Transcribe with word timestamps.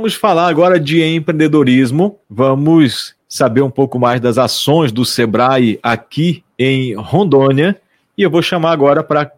vamos 0.00 0.14
falar 0.14 0.48
agora 0.48 0.80
de 0.80 1.02
empreendedorismo. 1.02 2.18
Vamos 2.28 3.14
saber 3.28 3.60
um 3.60 3.70
pouco 3.70 3.98
mais 3.98 4.18
das 4.18 4.38
ações 4.38 4.90
do 4.90 5.04
Sebrae 5.04 5.78
aqui 5.82 6.42
em 6.58 6.94
Rondônia. 6.94 7.78
E 8.16 8.22
eu 8.22 8.30
vou 8.30 8.40
chamar 8.40 8.72
agora 8.72 9.04
para 9.04 9.30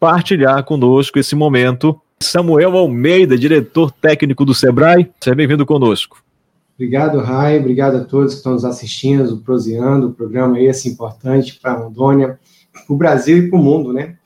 partilhar 0.00 0.64
conosco 0.64 1.20
esse 1.20 1.36
momento 1.36 2.00
Samuel 2.20 2.76
Almeida, 2.76 3.38
diretor 3.38 3.92
técnico 3.92 4.44
do 4.44 4.52
Sebrae. 4.52 5.08
Seja 5.20 5.36
bem-vindo 5.36 5.64
conosco. 5.64 6.20
Obrigado, 6.74 7.20
Rai. 7.20 7.60
Obrigado 7.60 7.98
a 7.98 8.04
todos 8.04 8.32
que 8.32 8.38
estão 8.38 8.54
nos 8.54 8.64
assistindo, 8.64 9.36
proseando, 9.36 10.08
o 10.08 10.12
programa 10.12 10.58
esse 10.58 10.88
importante 10.88 11.60
para 11.62 11.74
Rondônia, 11.74 12.40
para 12.72 12.92
o 12.92 12.96
Brasil 12.96 13.38
e 13.38 13.48
para 13.48 13.56
o 13.56 13.62
mundo, 13.62 13.92
né? 13.92 14.16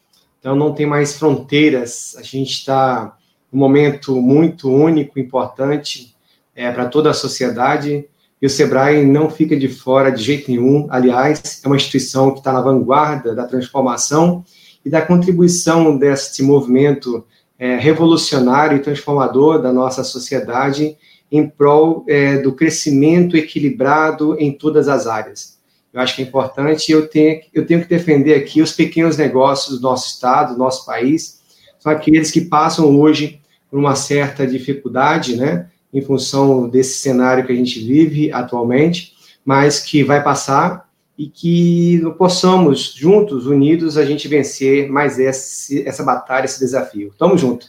Então 0.40 0.56
não 0.56 0.72
tem 0.72 0.86
mais 0.86 1.18
fronteiras. 1.18 2.16
A 2.18 2.22
gente 2.22 2.52
está 2.52 3.14
num 3.52 3.58
momento 3.58 4.20
muito 4.20 4.70
único, 4.70 5.18
importante 5.18 6.14
é, 6.56 6.70
para 6.70 6.86
toda 6.86 7.10
a 7.10 7.14
sociedade. 7.14 8.06
E 8.40 8.46
o 8.46 8.50
Sebrae 8.50 9.04
não 9.04 9.30
fica 9.30 9.56
de 9.56 9.68
fora 9.68 10.10
de 10.10 10.22
jeito 10.22 10.50
nenhum. 10.50 10.86
Aliás, 10.90 11.60
é 11.62 11.66
uma 11.66 11.76
instituição 11.76 12.32
que 12.32 12.38
está 12.38 12.52
na 12.52 12.60
vanguarda 12.60 13.34
da 13.34 13.44
transformação 13.44 14.44
e 14.84 14.90
da 14.90 15.02
contribuição 15.02 15.96
deste 15.96 16.42
movimento 16.42 17.24
é, 17.58 17.76
revolucionário 17.76 18.76
e 18.76 18.80
transformador 18.80 19.60
da 19.62 19.72
nossa 19.72 20.02
sociedade 20.02 20.96
em 21.30 21.48
prol 21.48 22.04
é, 22.08 22.38
do 22.38 22.52
crescimento 22.52 23.36
equilibrado 23.36 24.36
em 24.38 24.50
todas 24.50 24.88
as 24.88 25.06
áreas. 25.06 25.58
Eu 25.92 26.00
acho 26.00 26.16
que 26.16 26.22
é 26.22 26.24
importante, 26.24 26.90
eu 26.90 27.06
tenho, 27.06 27.40
eu 27.52 27.66
tenho 27.66 27.82
que 27.82 27.88
defender 27.88 28.34
aqui 28.34 28.62
os 28.62 28.72
pequenos 28.72 29.16
negócios 29.16 29.78
do 29.78 29.82
nosso 29.82 30.08
estado, 30.08 30.54
do 30.54 30.58
nosso 30.58 30.84
país, 30.86 31.40
são 31.78 31.90
aqueles 31.90 32.30
que 32.30 32.40
passam 32.42 32.98
hoje 32.98 33.40
por 33.72 33.78
uma 33.78 33.96
certa 33.96 34.46
dificuldade, 34.46 35.34
né, 35.34 35.66
em 35.90 36.02
função 36.02 36.68
desse 36.68 36.98
cenário 36.98 37.46
que 37.46 37.52
a 37.54 37.56
gente 37.56 37.80
vive 37.80 38.30
atualmente, 38.30 39.14
mas 39.42 39.80
que 39.80 40.04
vai 40.04 40.22
passar 40.22 40.90
e 41.16 41.26
que 41.26 42.02
possamos, 42.18 42.92
juntos, 42.94 43.46
unidos, 43.46 43.96
a 43.96 44.04
gente 44.04 44.28
vencer 44.28 44.90
mais 44.90 45.18
esse, 45.18 45.88
essa 45.88 46.04
batalha, 46.04 46.44
esse 46.44 46.60
desafio. 46.60 47.14
Tamo 47.18 47.38
junto. 47.38 47.68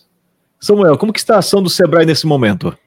Samuel, 0.59 0.97
como 0.97 1.13
que 1.13 1.19
está 1.19 1.35
a 1.35 1.39
ação 1.39 1.63
do 1.63 1.69
Sebrae 1.69 2.05
nesse 2.05 2.27
momento? 2.27 2.77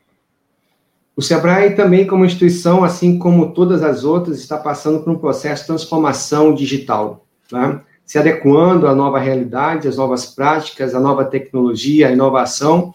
O 1.17 1.22
Sebrae 1.22 1.75
também, 1.75 2.06
como 2.06 2.22
instituição, 2.27 2.84
assim 2.84 3.19
como 3.19 3.55
todas 3.55 3.83
as 3.83 4.05
outras, 4.05 4.39
está 4.39 4.59
passando 4.59 5.00
por 5.00 5.11
um 5.11 5.19
processo 5.19 5.62
de 5.62 5.69
transformação 5.69 6.55
digital, 6.55 7.25
tá? 7.48 7.83
se 8.05 8.19
adequando 8.19 8.87
à 8.87 8.94
nova 8.94 9.19
realidade, 9.19 9.89
às 9.89 9.97
novas 9.97 10.27
práticas, 10.27 10.94
à 10.94 11.00
nova 11.00 11.25
tecnologia, 11.25 12.09
à 12.09 12.12
inovação, 12.12 12.94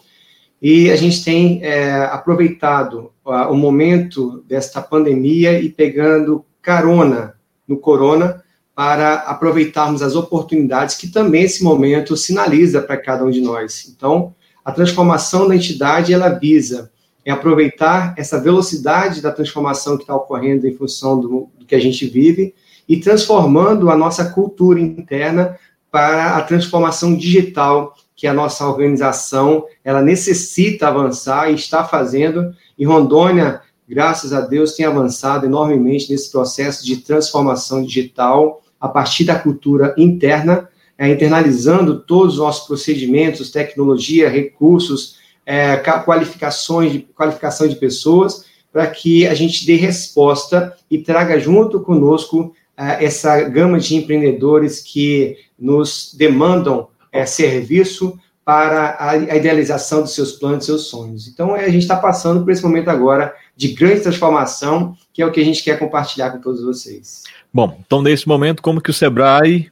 e 0.62 0.92
a 0.92 0.96
gente 0.96 1.24
tem 1.24 1.58
é, 1.64 2.04
aproveitado 2.04 3.10
o 3.24 3.54
momento 3.54 4.44
desta 4.46 4.80
pandemia 4.80 5.60
e 5.60 5.68
pegando 5.68 6.44
carona 6.62 7.34
no 7.66 7.76
corona 7.76 8.40
para 8.72 9.14
aproveitarmos 9.14 10.02
as 10.02 10.14
oportunidades 10.14 10.94
que 10.94 11.08
também 11.08 11.42
esse 11.42 11.64
momento 11.64 12.16
sinaliza 12.16 12.80
para 12.80 12.96
cada 12.96 13.24
um 13.24 13.30
de 13.30 13.40
nós. 13.40 13.92
Então, 13.94 14.34
a 14.64 14.70
transformação 14.70 15.48
da 15.48 15.56
entidade 15.56 16.14
ela 16.14 16.28
visa 16.28 16.92
é 17.24 17.32
aproveitar 17.32 18.14
essa 18.16 18.40
velocidade 18.40 19.20
da 19.20 19.32
transformação 19.32 19.96
que 19.96 20.04
está 20.04 20.14
ocorrendo 20.14 20.66
em 20.68 20.76
função 20.76 21.20
do, 21.20 21.50
do 21.58 21.66
que 21.66 21.74
a 21.74 21.80
gente 21.80 22.06
vive 22.06 22.54
e 22.88 22.98
transformando 22.98 23.90
a 23.90 23.96
nossa 23.96 24.26
cultura 24.26 24.80
interna 24.80 25.58
para 25.90 26.36
a 26.36 26.42
transformação 26.42 27.16
digital 27.16 27.94
que 28.22 28.26
a 28.28 28.32
nossa 28.32 28.64
organização 28.64 29.64
ela 29.84 30.00
necessita 30.00 30.86
avançar 30.86 31.50
e 31.50 31.56
está 31.56 31.82
fazendo. 31.82 32.54
E 32.78 32.84
Rondônia 32.84 33.60
graças 33.92 34.32
a 34.32 34.40
Deus, 34.40 34.74
tem 34.74 34.86
avançado 34.86 35.44
enormemente 35.44 36.10
nesse 36.10 36.30
processo 36.30 36.82
de 36.86 36.98
transformação 36.98 37.84
digital 37.84 38.62
a 38.80 38.88
partir 38.88 39.24
da 39.24 39.38
cultura 39.38 39.92
interna, 39.98 40.68
é, 40.96 41.10
internalizando 41.10 42.00
todos 42.00 42.34
os 42.34 42.38
nossos 42.38 42.66
procedimentos, 42.66 43.50
tecnologia, 43.50 44.30
recursos, 44.30 45.16
é, 45.44 45.76
qualificações 46.06 46.92
de, 46.92 47.00
qualificação 47.00 47.66
de 47.66 47.76
pessoas, 47.76 48.46
para 48.72 48.86
que 48.86 49.26
a 49.26 49.34
gente 49.34 49.66
dê 49.66 49.74
resposta 49.74 50.74
e 50.90 50.98
traga 50.98 51.38
junto 51.38 51.80
conosco 51.80 52.54
é, 52.74 53.04
essa 53.04 53.42
gama 53.42 53.78
de 53.78 53.96
empreendedores 53.96 54.80
que 54.80 55.36
nos 55.58 56.14
demandam 56.16 56.88
é, 57.12 57.26
serviço 57.26 58.18
para 58.44 58.96
a, 58.98 59.10
a 59.10 59.36
idealização 59.36 60.00
dos 60.02 60.14
seus 60.14 60.32
planos, 60.32 60.58
dos 60.58 60.66
seus 60.66 60.82
sonhos. 60.86 61.28
Então, 61.28 61.54
é, 61.54 61.64
a 61.64 61.68
gente 61.68 61.82
está 61.82 61.96
passando 61.96 62.42
por 62.42 62.50
esse 62.50 62.62
momento 62.62 62.88
agora 62.88 63.34
de 63.56 63.68
grande 63.68 64.00
transformação, 64.00 64.96
que 65.12 65.22
é 65.22 65.26
o 65.26 65.30
que 65.30 65.40
a 65.40 65.44
gente 65.44 65.62
quer 65.62 65.78
compartilhar 65.78 66.30
com 66.30 66.40
todos 66.40 66.62
vocês. 66.62 67.22
Bom, 67.52 67.78
então 67.84 68.02
nesse 68.02 68.26
momento, 68.26 68.62
como 68.62 68.80
que 68.80 68.90
o 68.90 68.94
Sebrae 68.94 69.70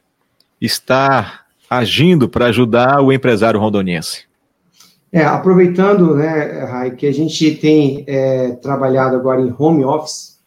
está 0.59 1.41
agindo 1.69 2.29
para 2.29 2.45
ajudar 2.45 3.01
o 3.01 3.11
empresário 3.11 3.59
rondoniense? 3.59 4.25
É, 5.11 5.25
aproveitando, 5.25 6.15
né, 6.15 6.63
Rai, 6.63 6.91
que 6.91 7.05
a 7.05 7.13
gente 7.13 7.55
tem 7.55 8.05
é, 8.07 8.51
trabalhado 8.51 9.15
agora 9.15 9.41
em 9.41 9.53
home 9.57 9.83
office, 9.83 10.39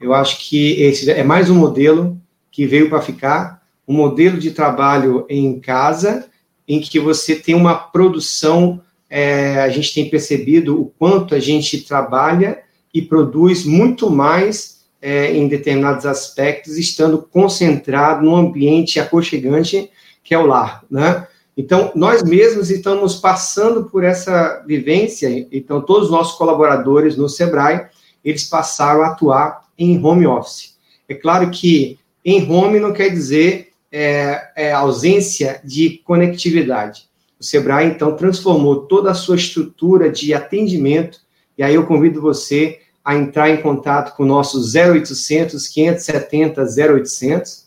eu 0.00 0.14
acho 0.14 0.38
que 0.48 0.80
esse 0.80 1.10
é 1.10 1.24
mais 1.24 1.50
um 1.50 1.54
modelo 1.54 2.16
que 2.50 2.66
veio 2.66 2.88
para 2.88 3.02
ficar, 3.02 3.62
um 3.86 3.94
modelo 3.94 4.38
de 4.38 4.52
trabalho 4.52 5.26
em 5.28 5.58
casa, 5.58 6.27
em 6.68 6.80
que 6.80 7.00
você 7.00 7.34
tem 7.34 7.54
uma 7.54 7.74
produção, 7.74 8.80
é, 9.08 9.60
a 9.60 9.68
gente 9.70 9.94
tem 9.94 10.10
percebido 10.10 10.78
o 10.78 10.92
quanto 10.98 11.34
a 11.34 11.40
gente 11.40 11.80
trabalha 11.80 12.58
e 12.92 13.00
produz 13.00 13.64
muito 13.64 14.10
mais 14.10 14.86
é, 15.00 15.34
em 15.34 15.48
determinados 15.48 16.04
aspectos, 16.04 16.76
estando 16.76 17.18
concentrado 17.18 18.24
num 18.24 18.36
ambiente 18.36 19.00
aconchegante 19.00 19.90
que 20.22 20.34
é 20.34 20.38
o 20.38 20.46
lar, 20.46 20.84
né? 20.90 21.26
Então, 21.56 21.90
nós 21.94 22.22
mesmos 22.22 22.70
estamos 22.70 23.16
passando 23.16 23.86
por 23.86 24.04
essa 24.04 24.62
vivência, 24.64 25.48
então 25.50 25.80
todos 25.80 26.04
os 26.04 26.10
nossos 26.10 26.36
colaboradores 26.38 27.16
no 27.16 27.28
Sebrae, 27.28 27.86
eles 28.24 28.44
passaram 28.44 29.02
a 29.02 29.08
atuar 29.08 29.64
em 29.76 30.04
home 30.04 30.26
office. 30.26 30.76
É 31.08 31.14
claro 31.14 31.50
que 31.50 31.98
em 32.24 32.48
home 32.48 32.78
não 32.78 32.92
quer 32.92 33.08
dizer 33.08 33.67
é, 33.90 34.50
é, 34.56 34.72
ausência 34.72 35.60
de 35.64 36.00
conectividade. 36.04 37.08
O 37.38 37.44
Sebrae, 37.44 37.86
então, 37.86 38.16
transformou 38.16 38.86
toda 38.86 39.10
a 39.10 39.14
sua 39.14 39.36
estrutura 39.36 40.10
de 40.10 40.34
atendimento, 40.34 41.20
e 41.56 41.62
aí 41.62 41.74
eu 41.74 41.86
convido 41.86 42.20
você 42.20 42.80
a 43.04 43.14
entrar 43.14 43.48
em 43.48 43.62
contato 43.62 44.14
com 44.16 44.22
o 44.22 44.26
nosso 44.26 44.58
0800 44.58 45.66
570 45.68 46.62
0800. 46.62 47.66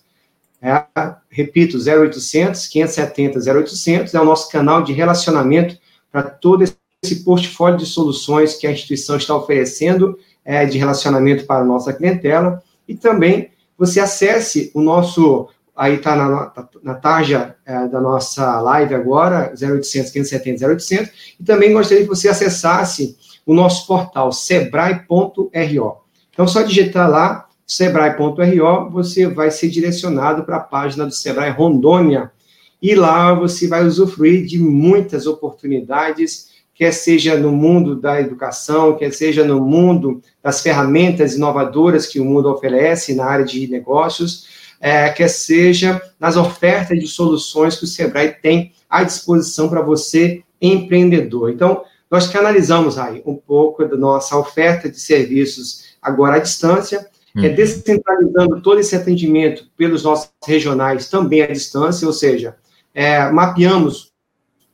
É, 0.62 0.84
repito, 1.30 1.78
0800 1.78 2.68
570 2.68 3.40
0800 3.40 4.14
é 4.14 4.22
o 4.22 4.26
nosso 4.26 4.52
canal 4.52 4.84
de 4.84 4.94
relacionamento 4.94 5.80
para 6.12 6.22
todo 6.22 6.64
esse 6.64 7.24
portfólio 7.24 7.80
de 7.80 7.86
soluções 7.88 8.56
que 8.56 8.68
a 8.68 8.72
instituição 8.72 9.18
está 9.18 9.36
oferecendo 9.36 10.16
é, 10.46 10.66
de 10.66 10.78
relacionamento 10.78 11.46
para 11.46 11.62
a 11.62 11.66
nossa 11.66 11.92
clientela. 11.92 12.62
E 12.88 12.96
também 12.96 13.50
você 13.78 14.00
acesse 14.00 14.70
o 14.76 14.82
nosso, 14.82 15.50
aí 15.82 15.96
está 15.96 16.16
na, 16.16 16.54
na 16.84 16.94
tarja 16.94 17.56
é, 17.66 17.88
da 17.88 18.00
nossa 18.00 18.62
live 18.62 18.94
agora, 18.94 19.52
0800 19.60 20.12
570 20.12 20.68
0800, 20.68 21.12
e 21.40 21.44
também 21.44 21.74
gostaria 21.74 22.04
que 22.04 22.10
você 22.10 22.30
acessasse 22.30 23.18
o 23.48 23.52
nosso 23.56 23.88
portal 23.88 24.32
sebrae.ro. 24.32 25.98
Então, 26.30 26.48
só 26.48 26.62
digitar 26.62 27.10
lá 27.10 27.48
sebrae.ro, 27.66 28.92
você 28.92 29.26
vai 29.26 29.50
ser 29.50 29.70
direcionado 29.70 30.44
para 30.44 30.58
a 30.58 30.60
página 30.60 31.04
do 31.04 31.16
Sebrae 31.16 31.50
Rondônia. 31.50 32.32
E 32.80 32.94
lá 32.94 33.34
você 33.34 33.68
vai 33.68 33.84
usufruir 33.84 34.46
de 34.46 34.60
muitas 34.60 35.26
oportunidades, 35.26 36.50
quer 36.76 36.92
seja 36.92 37.36
no 37.36 37.52
mundo 37.52 37.96
da 37.96 38.22
educação, 38.22 38.96
quer 38.96 39.12
seja 39.12 39.44
no 39.44 39.60
mundo 39.60 40.22
das 40.44 40.62
ferramentas 40.62 41.34
inovadoras 41.34 42.06
que 42.06 42.20
o 42.20 42.26
mundo 42.26 42.52
oferece 42.52 43.16
na 43.16 43.26
área 43.26 43.46
de 43.46 43.68
negócios, 43.68 44.61
é, 44.82 45.10
quer 45.10 45.28
seja 45.28 46.02
nas 46.20 46.36
ofertas 46.36 47.00
de 47.00 47.08
soluções 47.08 47.78
que 47.78 47.84
o 47.84 47.88
Sebrae 47.88 48.34
tem 48.42 48.74
à 48.90 49.04
disposição 49.04 49.70
para 49.70 49.82
você, 49.82 50.44
empreendedor. 50.60 51.52
Então, 51.52 51.84
nós 52.10 52.28
canalizamos 52.28 52.98
aí 52.98 53.22
um 53.26 53.36
pouco 53.36 53.86
da 53.86 53.96
nossa 53.96 54.36
oferta 54.36 54.90
de 54.90 55.00
serviços 55.00 55.92
agora 56.02 56.38
à 56.38 56.40
distância, 56.40 57.08
é 57.36 57.40
uhum. 57.40 57.46
é 57.46 57.50
descentralizando 57.50 58.62
todo 58.62 58.80
esse 58.80 58.96
atendimento 58.96 59.66
pelos 59.78 60.04
nossos 60.04 60.32
regionais 60.46 61.10
também 61.10 61.44
à 61.44 61.48
distância, 61.48 62.06
ou 62.06 62.14
seja, 62.14 62.56
é, 62.94 63.30
mapeamos 63.32 64.12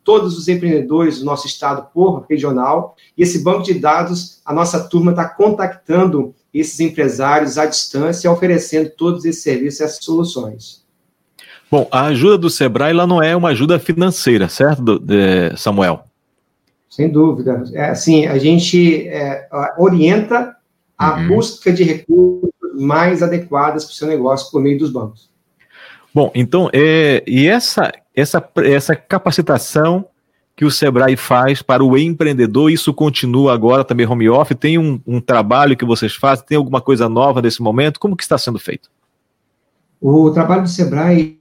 todos 0.03 0.37
os 0.37 0.47
empreendedores 0.47 1.19
do 1.19 1.25
nosso 1.25 1.45
estado 1.45 1.89
por 1.93 2.25
regional, 2.29 2.95
e 3.15 3.23
esse 3.23 3.43
banco 3.43 3.63
de 3.63 3.73
dados, 3.73 4.41
a 4.45 4.53
nossa 4.53 4.87
turma 4.87 5.11
está 5.11 5.27
contactando 5.27 6.33
esses 6.53 6.79
empresários 6.79 7.57
à 7.57 7.65
distância, 7.65 8.31
oferecendo 8.31 8.89
todos 8.89 9.25
esses 9.25 9.43
serviços 9.43 9.79
e 9.79 9.83
essas 9.83 10.03
soluções. 10.03 10.85
Bom, 11.69 11.87
a 11.91 12.05
ajuda 12.05 12.37
do 12.37 12.49
Sebrae 12.49 12.93
lá 12.93 13.05
não 13.05 13.21
é 13.21 13.35
uma 13.35 13.49
ajuda 13.49 13.77
financeira, 13.77 14.47
certo, 14.47 15.01
Samuel? 15.57 16.03
Sem 16.89 17.09
dúvida. 17.09 17.63
É, 17.73 17.89
assim, 17.89 18.25
a 18.25 18.37
gente 18.37 19.07
é, 19.07 19.47
orienta 19.77 20.55
a 20.97 21.17
uhum. 21.17 21.27
busca 21.27 21.71
de 21.71 21.83
recursos 21.83 22.49
mais 22.73 23.21
adequadas 23.21 23.85
para 23.85 23.91
o 23.91 23.95
seu 23.95 24.07
negócio 24.07 24.49
por 24.51 24.61
meio 24.61 24.79
dos 24.79 24.89
bancos. 24.89 25.29
Bom, 26.13 26.31
então, 26.33 26.69
é, 26.73 27.23
e 27.27 27.47
essa, 27.47 27.91
essa, 28.15 28.43
essa 28.63 28.95
capacitação 28.95 30.07
que 30.57 30.65
o 30.65 30.71
Sebrae 30.71 31.15
faz 31.15 31.61
para 31.61 31.83
o 31.83 31.95
empreendedor, 31.95 32.71
isso 32.71 32.91
continua 32.91 33.53
agora 33.53 33.83
também 33.83 34.07
home 34.07 34.27
office? 34.27 34.57
Tem 34.59 34.79
um, 34.79 34.99
um 35.05 35.21
trabalho 35.21 35.77
que 35.77 35.85
vocês 35.85 36.15
fazem? 36.15 36.47
Tem 36.47 36.57
alguma 36.57 36.81
coisa 36.81 37.07
nova 37.07 37.43
nesse 37.43 37.61
momento? 37.61 37.99
Como 37.99 38.17
que 38.17 38.23
está 38.23 38.39
sendo 38.39 38.57
feito? 38.57 38.89
O 40.01 40.31
trabalho 40.31 40.63
do 40.63 40.67
Sebrae 40.67 41.37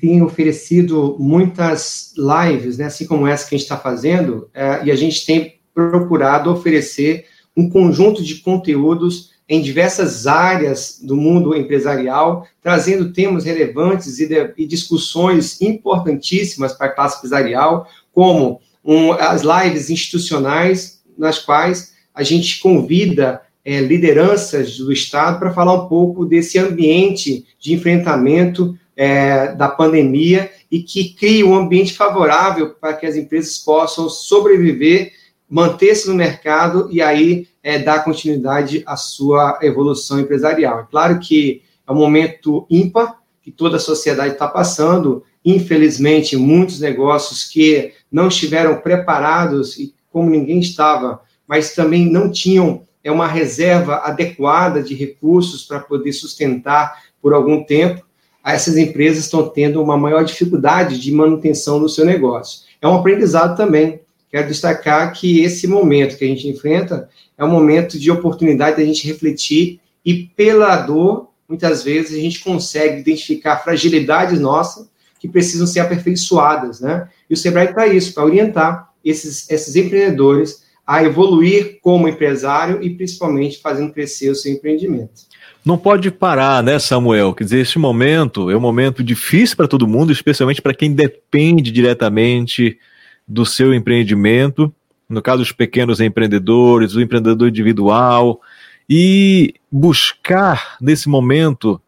tem 0.00 0.22
oferecido 0.22 1.14
muitas 1.18 2.14
lives, 2.16 2.78
né, 2.78 2.86
assim 2.86 3.06
como 3.06 3.26
essa 3.26 3.46
que 3.46 3.54
a 3.54 3.58
gente 3.58 3.66
está 3.66 3.76
fazendo, 3.76 4.48
é, 4.54 4.82
e 4.84 4.90
a 4.90 4.96
gente 4.96 5.26
tem 5.26 5.56
procurado 5.74 6.50
oferecer 6.50 7.26
um 7.54 7.68
conjunto 7.68 8.22
de 8.22 8.36
conteúdos 8.36 9.30
em 9.48 9.62
diversas 9.62 10.26
áreas 10.26 11.00
do 11.02 11.16
mundo 11.16 11.56
empresarial, 11.56 12.46
trazendo 12.62 13.12
temas 13.12 13.44
relevantes 13.44 14.20
e, 14.20 14.28
de, 14.28 14.54
e 14.58 14.66
discussões 14.66 15.60
importantíssimas 15.62 16.74
para 16.74 16.88
a 16.88 16.94
classe 16.94 17.16
empresarial, 17.16 17.88
como 18.18 18.60
um, 18.84 19.12
as 19.12 19.42
lives 19.42 19.90
institucionais, 19.90 21.04
nas 21.16 21.38
quais 21.38 21.92
a 22.12 22.24
gente 22.24 22.58
convida 22.58 23.40
é, 23.64 23.78
lideranças 23.78 24.76
do 24.76 24.92
Estado 24.92 25.38
para 25.38 25.54
falar 25.54 25.74
um 25.74 25.86
pouco 25.86 26.26
desse 26.26 26.58
ambiente 26.58 27.46
de 27.60 27.74
enfrentamento 27.74 28.76
é, 28.96 29.54
da 29.54 29.68
pandemia 29.68 30.50
e 30.68 30.82
que 30.82 31.10
cria 31.10 31.46
um 31.46 31.54
ambiente 31.54 31.94
favorável 31.94 32.70
para 32.70 32.94
que 32.94 33.06
as 33.06 33.14
empresas 33.14 33.56
possam 33.56 34.08
sobreviver, 34.08 35.12
manter-se 35.48 36.08
no 36.08 36.14
mercado 36.16 36.88
e 36.90 37.00
aí 37.00 37.46
é, 37.62 37.78
dar 37.78 38.02
continuidade 38.02 38.82
à 38.84 38.96
sua 38.96 39.60
evolução 39.62 40.18
empresarial. 40.18 40.80
É 40.80 40.86
claro 40.90 41.20
que 41.20 41.62
é 41.86 41.92
um 41.92 41.96
momento 41.96 42.66
ímpar 42.68 43.20
que 43.40 43.52
toda 43.52 43.76
a 43.76 43.80
sociedade 43.80 44.32
está 44.32 44.48
passando. 44.48 45.22
Infelizmente, 45.44 46.36
muitos 46.36 46.80
negócios 46.80 47.44
que 47.44 47.92
não 48.10 48.28
estiveram 48.28 48.80
preparados 48.80 49.78
e 49.78 49.94
como 50.10 50.30
ninguém 50.30 50.58
estava, 50.58 51.20
mas 51.46 51.74
também 51.74 52.10
não 52.10 52.30
tinham 52.30 52.82
é 53.02 53.10
uma 53.10 53.26
reserva 53.26 53.96
adequada 54.04 54.82
de 54.82 54.94
recursos 54.94 55.64
para 55.64 55.80
poder 55.80 56.12
sustentar 56.12 57.02
por 57.22 57.32
algum 57.32 57.64
tempo. 57.64 58.04
Essas 58.44 58.76
empresas 58.76 59.24
estão 59.24 59.48
tendo 59.48 59.82
uma 59.82 59.96
maior 59.96 60.24
dificuldade 60.24 60.98
de 61.00 61.12
manutenção 61.12 61.80
do 61.80 61.88
seu 61.88 62.04
negócio. 62.04 62.62
É 62.80 62.88
um 62.88 62.94
aprendizado 62.94 63.56
também. 63.56 64.00
Quero 64.30 64.48
destacar 64.48 65.12
que 65.12 65.40
esse 65.40 65.66
momento 65.66 66.18
que 66.18 66.24
a 66.24 66.28
gente 66.28 66.48
enfrenta 66.48 67.08
é 67.36 67.44
um 67.44 67.50
momento 67.50 67.98
de 67.98 68.10
oportunidade 68.10 68.76
da 68.76 68.84
gente 68.84 69.06
refletir 69.06 69.80
e 70.04 70.24
pela 70.36 70.76
dor, 70.76 71.28
muitas 71.48 71.82
vezes 71.82 72.16
a 72.16 72.20
gente 72.20 72.40
consegue 72.40 73.00
identificar 73.00 73.58
fragilidades 73.58 74.38
nossas 74.38 74.88
que 75.18 75.28
precisam 75.28 75.66
ser 75.66 75.80
aperfeiçoadas, 75.80 76.80
né? 76.80 77.08
E 77.28 77.34
o 77.34 77.36
Sebrae 77.36 77.68
está 77.68 77.86
isso, 77.86 78.14
para 78.14 78.24
orientar 78.24 78.90
esses, 79.04 79.50
esses 79.50 79.76
empreendedores 79.76 80.66
a 80.86 81.02
evoluir 81.02 81.78
como 81.82 82.08
empresário 82.08 82.82
e 82.82 82.90
principalmente 82.90 83.60
fazendo 83.60 83.92
crescer 83.92 84.30
o 84.30 84.34
seu 84.34 84.52
empreendimento. 84.52 85.28
Não 85.64 85.76
pode 85.76 86.10
parar, 86.10 86.62
né, 86.62 86.78
Samuel? 86.78 87.34
Quer 87.34 87.44
dizer, 87.44 87.60
esse 87.60 87.78
momento 87.78 88.50
é 88.50 88.56
um 88.56 88.60
momento 88.60 89.02
difícil 89.02 89.56
para 89.56 89.68
todo 89.68 89.86
mundo, 89.86 90.12
especialmente 90.12 90.62
para 90.62 90.72
quem 90.72 90.92
depende 90.94 91.70
diretamente 91.70 92.78
do 93.26 93.44
seu 93.44 93.74
empreendimento 93.74 94.72
no 95.08 95.22
caso 95.22 95.38
dos 95.38 95.52
pequenos 95.52 96.00
empreendedores, 96.00 96.94
o 96.94 97.00
empreendedor 97.00 97.48
individual, 97.48 98.40
e 98.88 99.54
buscar 99.72 100.76
nesse 100.80 101.08
momento 101.08 101.80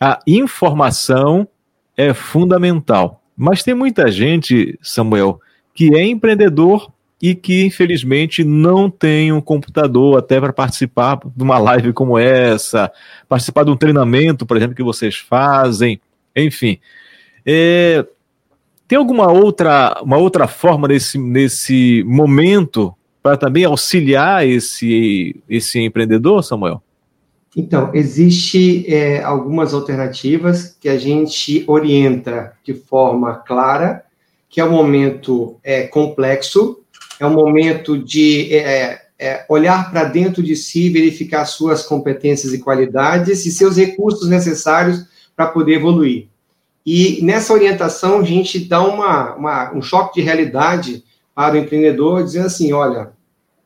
a 0.00 0.20
informação 0.26 1.48
é 1.98 2.14
fundamental. 2.14 3.20
Mas 3.36 3.64
tem 3.64 3.74
muita 3.74 4.10
gente, 4.10 4.78
Samuel, 4.80 5.40
que 5.74 5.94
é 5.96 6.06
empreendedor 6.06 6.92
e 7.20 7.34
que 7.34 7.64
infelizmente 7.64 8.44
não 8.44 8.88
tem 8.88 9.32
um 9.32 9.40
computador 9.40 10.16
até 10.16 10.40
para 10.40 10.52
participar 10.52 11.18
de 11.34 11.42
uma 11.42 11.58
live 11.58 11.92
como 11.92 12.16
essa, 12.16 12.90
participar 13.28 13.64
de 13.64 13.72
um 13.72 13.76
treinamento, 13.76 14.46
por 14.46 14.56
exemplo, 14.56 14.76
que 14.76 14.82
vocês 14.82 15.16
fazem, 15.16 16.00
enfim. 16.34 16.78
É, 17.44 18.06
tem 18.86 18.96
alguma 18.96 19.32
outra, 19.32 20.00
uma 20.00 20.16
outra 20.16 20.46
forma 20.46 20.86
nesse, 20.86 21.18
nesse 21.18 22.04
momento 22.06 22.94
para 23.20 23.36
também 23.36 23.64
auxiliar 23.64 24.46
esse, 24.46 25.34
esse 25.48 25.80
empreendedor, 25.80 26.44
Samuel? 26.44 26.80
Então, 27.58 27.90
existe 27.92 28.84
é, 28.86 29.20
algumas 29.20 29.74
alternativas 29.74 30.76
que 30.80 30.88
a 30.88 30.96
gente 30.96 31.64
orienta 31.66 32.52
de 32.62 32.72
forma 32.72 33.34
clara, 33.34 34.04
que 34.48 34.60
é 34.60 34.64
um 34.64 34.70
momento 34.70 35.58
é, 35.64 35.88
complexo, 35.88 36.78
é 37.18 37.26
um 37.26 37.32
momento 37.32 37.98
de 37.98 38.54
é, 38.54 39.02
é 39.18 39.44
olhar 39.48 39.90
para 39.90 40.04
dentro 40.04 40.40
de 40.40 40.54
si, 40.54 40.88
verificar 40.88 41.44
suas 41.46 41.82
competências 41.82 42.52
e 42.52 42.60
qualidades 42.60 43.44
e 43.44 43.50
seus 43.50 43.76
recursos 43.76 44.28
necessários 44.28 45.06
para 45.34 45.48
poder 45.48 45.74
evoluir. 45.74 46.28
E 46.86 47.18
nessa 47.24 47.52
orientação, 47.52 48.20
a 48.20 48.22
gente 48.22 48.60
dá 48.60 48.80
uma, 48.80 49.34
uma, 49.34 49.74
um 49.74 49.82
choque 49.82 50.20
de 50.20 50.24
realidade 50.24 51.02
para 51.34 51.56
o 51.56 51.58
empreendedor, 51.58 52.22
dizendo 52.22 52.46
assim: 52.46 52.72
olha, 52.72 53.10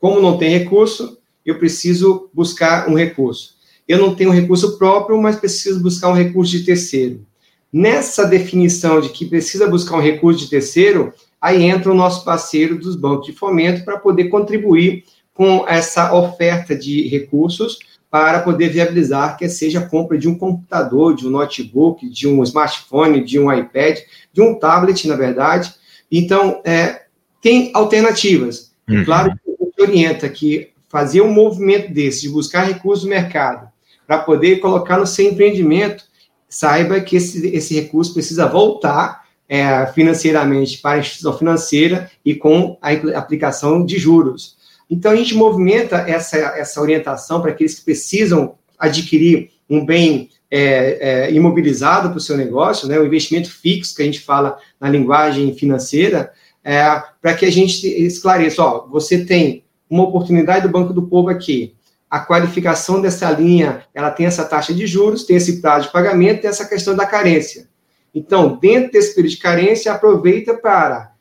como 0.01 0.19
não 0.19 0.39
tem 0.39 0.49
recurso, 0.49 1.19
eu 1.45 1.59
preciso 1.59 2.31
buscar 2.33 2.89
um 2.89 2.95
recurso. 2.95 3.61
Eu 3.87 3.99
não 3.99 4.15
tenho 4.15 4.31
recurso 4.31 4.79
próprio, 4.79 5.21
mas 5.21 5.37
preciso 5.37 5.83
buscar 5.83 6.09
um 6.09 6.15
recurso 6.15 6.53
de 6.53 6.65
terceiro. 6.65 7.25
Nessa 7.73 8.25
definição 8.27 9.01
de 9.01 9.09
que 9.09 9.25
precisa 9.25 9.67
buscar 9.67 9.97
um 9.97 10.03
recurso 10.03 10.41
de 10.41 10.51
terceiro, 10.51 11.13
aí 11.41 11.65
entra 11.65 11.91
o 11.91 11.95
nosso 11.95 12.25
parceiro 12.25 12.79
dos 12.79 12.97
bancos 12.97 13.27
de 13.27 13.33
fomento 13.33 13.85
para 13.85 13.99
poder 13.99 14.25
contribuir 14.29 15.05
com 15.35 15.65
essa 15.67 16.15
oferta 16.15 16.77
de 16.77 17.09
recursos 17.09 17.79
para 18.11 18.41
poder 18.41 18.69
viabilizar 18.69 19.39
que 19.39 19.49
seja 19.49 19.79
a 19.79 19.89
compra 19.89 20.19
de 20.19 20.29
um 20.29 20.37
computador, 20.37 21.17
de 21.17 21.27
um 21.27 21.31
notebook, 21.31 22.07
de 22.11 22.29
um 22.29 22.43
smartphone, 22.43 23.25
de 23.25 23.39
um 23.41 23.51
iPad, 23.51 24.01
de 24.31 24.43
um 24.43 24.55
tablet, 24.59 25.09
na 25.09 25.17
verdade. 25.17 25.75
Então, 26.11 26.61
é, 26.63 27.07
tem 27.41 27.71
alternativas. 27.73 28.71
Uhum. 28.87 29.03
Claro 29.07 29.33
que 29.33 29.83
orienta 29.83 30.29
que 30.29 30.73
fazer 30.91 31.23
um 31.23 31.33
movimento 31.33 31.91
desse, 31.91 32.21
de 32.21 32.29
buscar 32.29 32.65
recursos 32.65 33.05
no 33.05 33.11
mercado, 33.11 33.72
para 34.07 34.19
poder 34.19 34.61
colocar 34.61 34.99
no 34.99 35.07
seu 35.07 35.31
empreendimento, 35.31 36.05
saiba 36.49 37.01
que 37.01 37.17
esse, 37.17 37.47
esse 37.49 37.75
recurso 37.75 38.13
precisa 38.13 38.47
voltar 38.47 39.23
é, 39.49 39.87
financeiramente 39.95 40.79
para 40.79 40.97
a 40.97 40.99
instituição 40.99 41.37
financeira 41.37 42.11
e 42.25 42.35
com 42.35 42.79
a 42.81 42.91
aplicação 43.19 43.85
de 43.85 43.99
juros. 43.99 44.57
Então, 44.91 45.13
a 45.13 45.17
gente 45.17 45.35
movimenta 45.35 45.97
essa, 46.09 46.37
essa 46.37 46.81
orientação 46.81 47.41
para 47.41 47.51
aqueles 47.51 47.79
que 47.79 47.85
precisam 47.85 48.55
adquirir 48.79 49.51
um 49.69 49.85
bem 49.85 50.29
é, 50.51 51.29
é, 51.29 51.33
imobilizado 51.33 52.11
para 52.11 52.19
o 52.19 52.21
seu 52.21 52.37
negócio, 52.37 52.87
né, 52.87 52.99
o 52.99 53.07
investimento 53.07 53.51
fixo, 53.51 53.95
que 53.95 54.03
a 54.03 54.05
gente 54.05 54.21
fala 54.21 54.59
na 54.79 54.89
linguagem 54.91 55.55
financeira, 55.55 56.31
é, 56.63 57.03
para 57.23 57.35
que 57.35 57.47
a 57.47 57.51
gente 57.51 57.87
esclareça, 57.87 58.63
ó, 58.63 58.87
você 58.87 59.25
tem 59.25 59.65
uma 59.89 60.05
oportunidade 60.05 60.67
do 60.67 60.73
Banco 60.73 60.93
do 60.93 61.03
Povo 61.03 61.31
aqui, 61.31 61.75
a 62.13 62.21
qualificação 62.21 63.01
dessa 63.01 63.31
linha, 63.31 63.87
ela 63.95 64.11
tem 64.11 64.27
essa 64.27 64.45
taxa 64.45 64.75
de 64.75 64.87
juros, 64.87 65.25
tem 65.25 65.37
esse 65.37 65.63
prazo 65.63 65.87
de 65.87 65.93
pagamento, 65.95 66.43
tem 66.43 66.51
essa 66.51 66.69
questão 66.69 66.95
da 66.95 67.07
carência. 67.07 67.67
Então, 68.15 68.59
dentro 68.61 68.93
desse 68.93 69.15
período 69.15 69.33
de 69.33 69.39
carência, 69.39 69.91
aproveita 69.91 70.53
para 70.53 71.13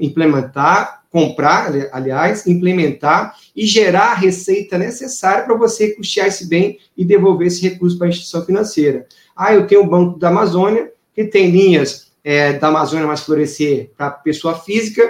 implementar 0.00 1.02
comprar, 1.10 1.72
aliás, 1.92 2.46
implementar 2.46 3.34
e 3.56 3.66
gerar 3.66 4.12
a 4.12 4.14
receita 4.14 4.78
necessária 4.78 5.44
para 5.44 5.56
você 5.56 5.92
custear 5.94 6.28
esse 6.28 6.46
bem 6.46 6.78
e 6.94 7.04
devolver 7.04 7.46
esse 7.46 7.62
recurso 7.66 7.96
para 7.96 8.06
a 8.06 8.10
instituição 8.10 8.44
financeira. 8.44 9.06
Ah, 9.34 9.54
eu 9.54 9.66
tenho 9.66 9.82
o 9.82 9.86
Banco 9.86 10.18
da 10.18 10.28
Amazônia, 10.28 10.92
que 11.14 11.24
tem 11.24 11.50
linhas 11.50 12.12
é, 12.22 12.52
da 12.52 12.68
Amazônia 12.68 13.06
Mais 13.06 13.22
Florescer 13.22 13.90
para 13.96 14.10
pessoa 14.10 14.54
física, 14.56 15.02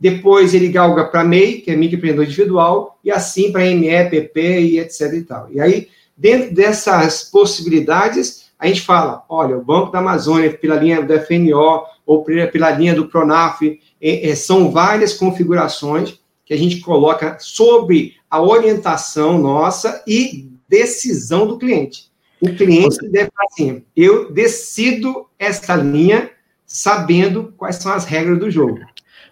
depois 0.00 0.54
ele 0.54 0.68
galga 0.68 1.04
para 1.04 1.22
MEI, 1.22 1.60
que 1.60 1.70
é 1.70 1.76
microempreendedor 1.76 2.24
individual, 2.24 2.98
e 3.04 3.10
assim 3.10 3.52
para 3.52 3.64
ME, 3.64 4.10
PP 4.10 4.60
e 4.60 4.78
etc 4.80 5.12
e 5.12 5.22
tal. 5.22 5.48
E 5.52 5.60
aí, 5.60 5.88
dentro 6.16 6.54
dessas 6.54 7.24
possibilidades, 7.24 8.50
a 8.58 8.66
gente 8.66 8.80
fala, 8.80 9.24
olha, 9.28 9.58
o 9.58 9.64
Banco 9.64 9.92
da 9.92 9.98
Amazônia, 9.98 10.52
pela 10.52 10.76
linha 10.76 11.02
do 11.02 11.20
FNO, 11.20 11.82
ou 12.06 12.24
pela 12.24 12.70
linha 12.70 12.94
do 12.94 13.08
Pronaf, 13.08 13.62
é, 14.00 14.30
é, 14.30 14.34
são 14.34 14.70
várias 14.70 15.12
configurações 15.12 16.18
que 16.44 16.54
a 16.54 16.58
gente 16.58 16.80
coloca 16.80 17.36
sobre 17.38 18.16
a 18.28 18.40
orientação 18.40 19.38
nossa 19.38 20.02
e 20.06 20.50
decisão 20.68 21.46
do 21.46 21.58
cliente. 21.58 22.10
O 22.40 22.54
cliente 22.54 22.96
Você... 22.96 23.08
deve 23.08 23.30
falar 23.30 23.46
assim: 23.52 23.84
eu 23.94 24.32
decido 24.32 25.26
essa 25.38 25.76
linha 25.76 26.30
sabendo 26.66 27.52
quais 27.56 27.76
são 27.76 27.92
as 27.92 28.04
regras 28.04 28.38
do 28.38 28.50
jogo. 28.50 28.80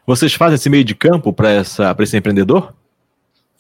Vocês 0.09 0.33
fazem 0.33 0.55
esse 0.55 0.71
meio 0.71 0.85
de 0.85 0.95
campo 0.95 1.35
para 1.35 1.61
esse 1.61 2.17
empreendedor? 2.17 2.73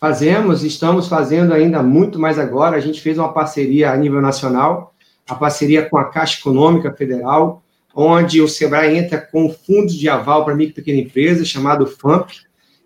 Fazemos, 0.00 0.64
estamos 0.64 1.06
fazendo 1.06 1.52
ainda 1.52 1.82
muito 1.82 2.18
mais 2.18 2.38
agora. 2.38 2.74
A 2.74 2.80
gente 2.80 3.02
fez 3.02 3.18
uma 3.18 3.30
parceria 3.34 3.90
a 3.92 3.96
nível 3.98 4.22
nacional, 4.22 4.94
a 5.28 5.34
parceria 5.34 5.86
com 5.86 5.98
a 5.98 6.06
Caixa 6.06 6.40
Econômica 6.40 6.90
Federal, 6.94 7.62
onde 7.94 8.40
o 8.40 8.48
Sebrae 8.48 8.96
entra 8.96 9.20
com 9.20 9.44
um 9.44 9.50
fundo 9.50 9.88
de 9.88 10.08
aval 10.08 10.42
para 10.42 10.54
micro 10.54 10.72
e 10.72 10.74
pequena 10.76 10.98
empresa, 10.98 11.44
chamado 11.44 11.86
FAMP, 11.86 12.30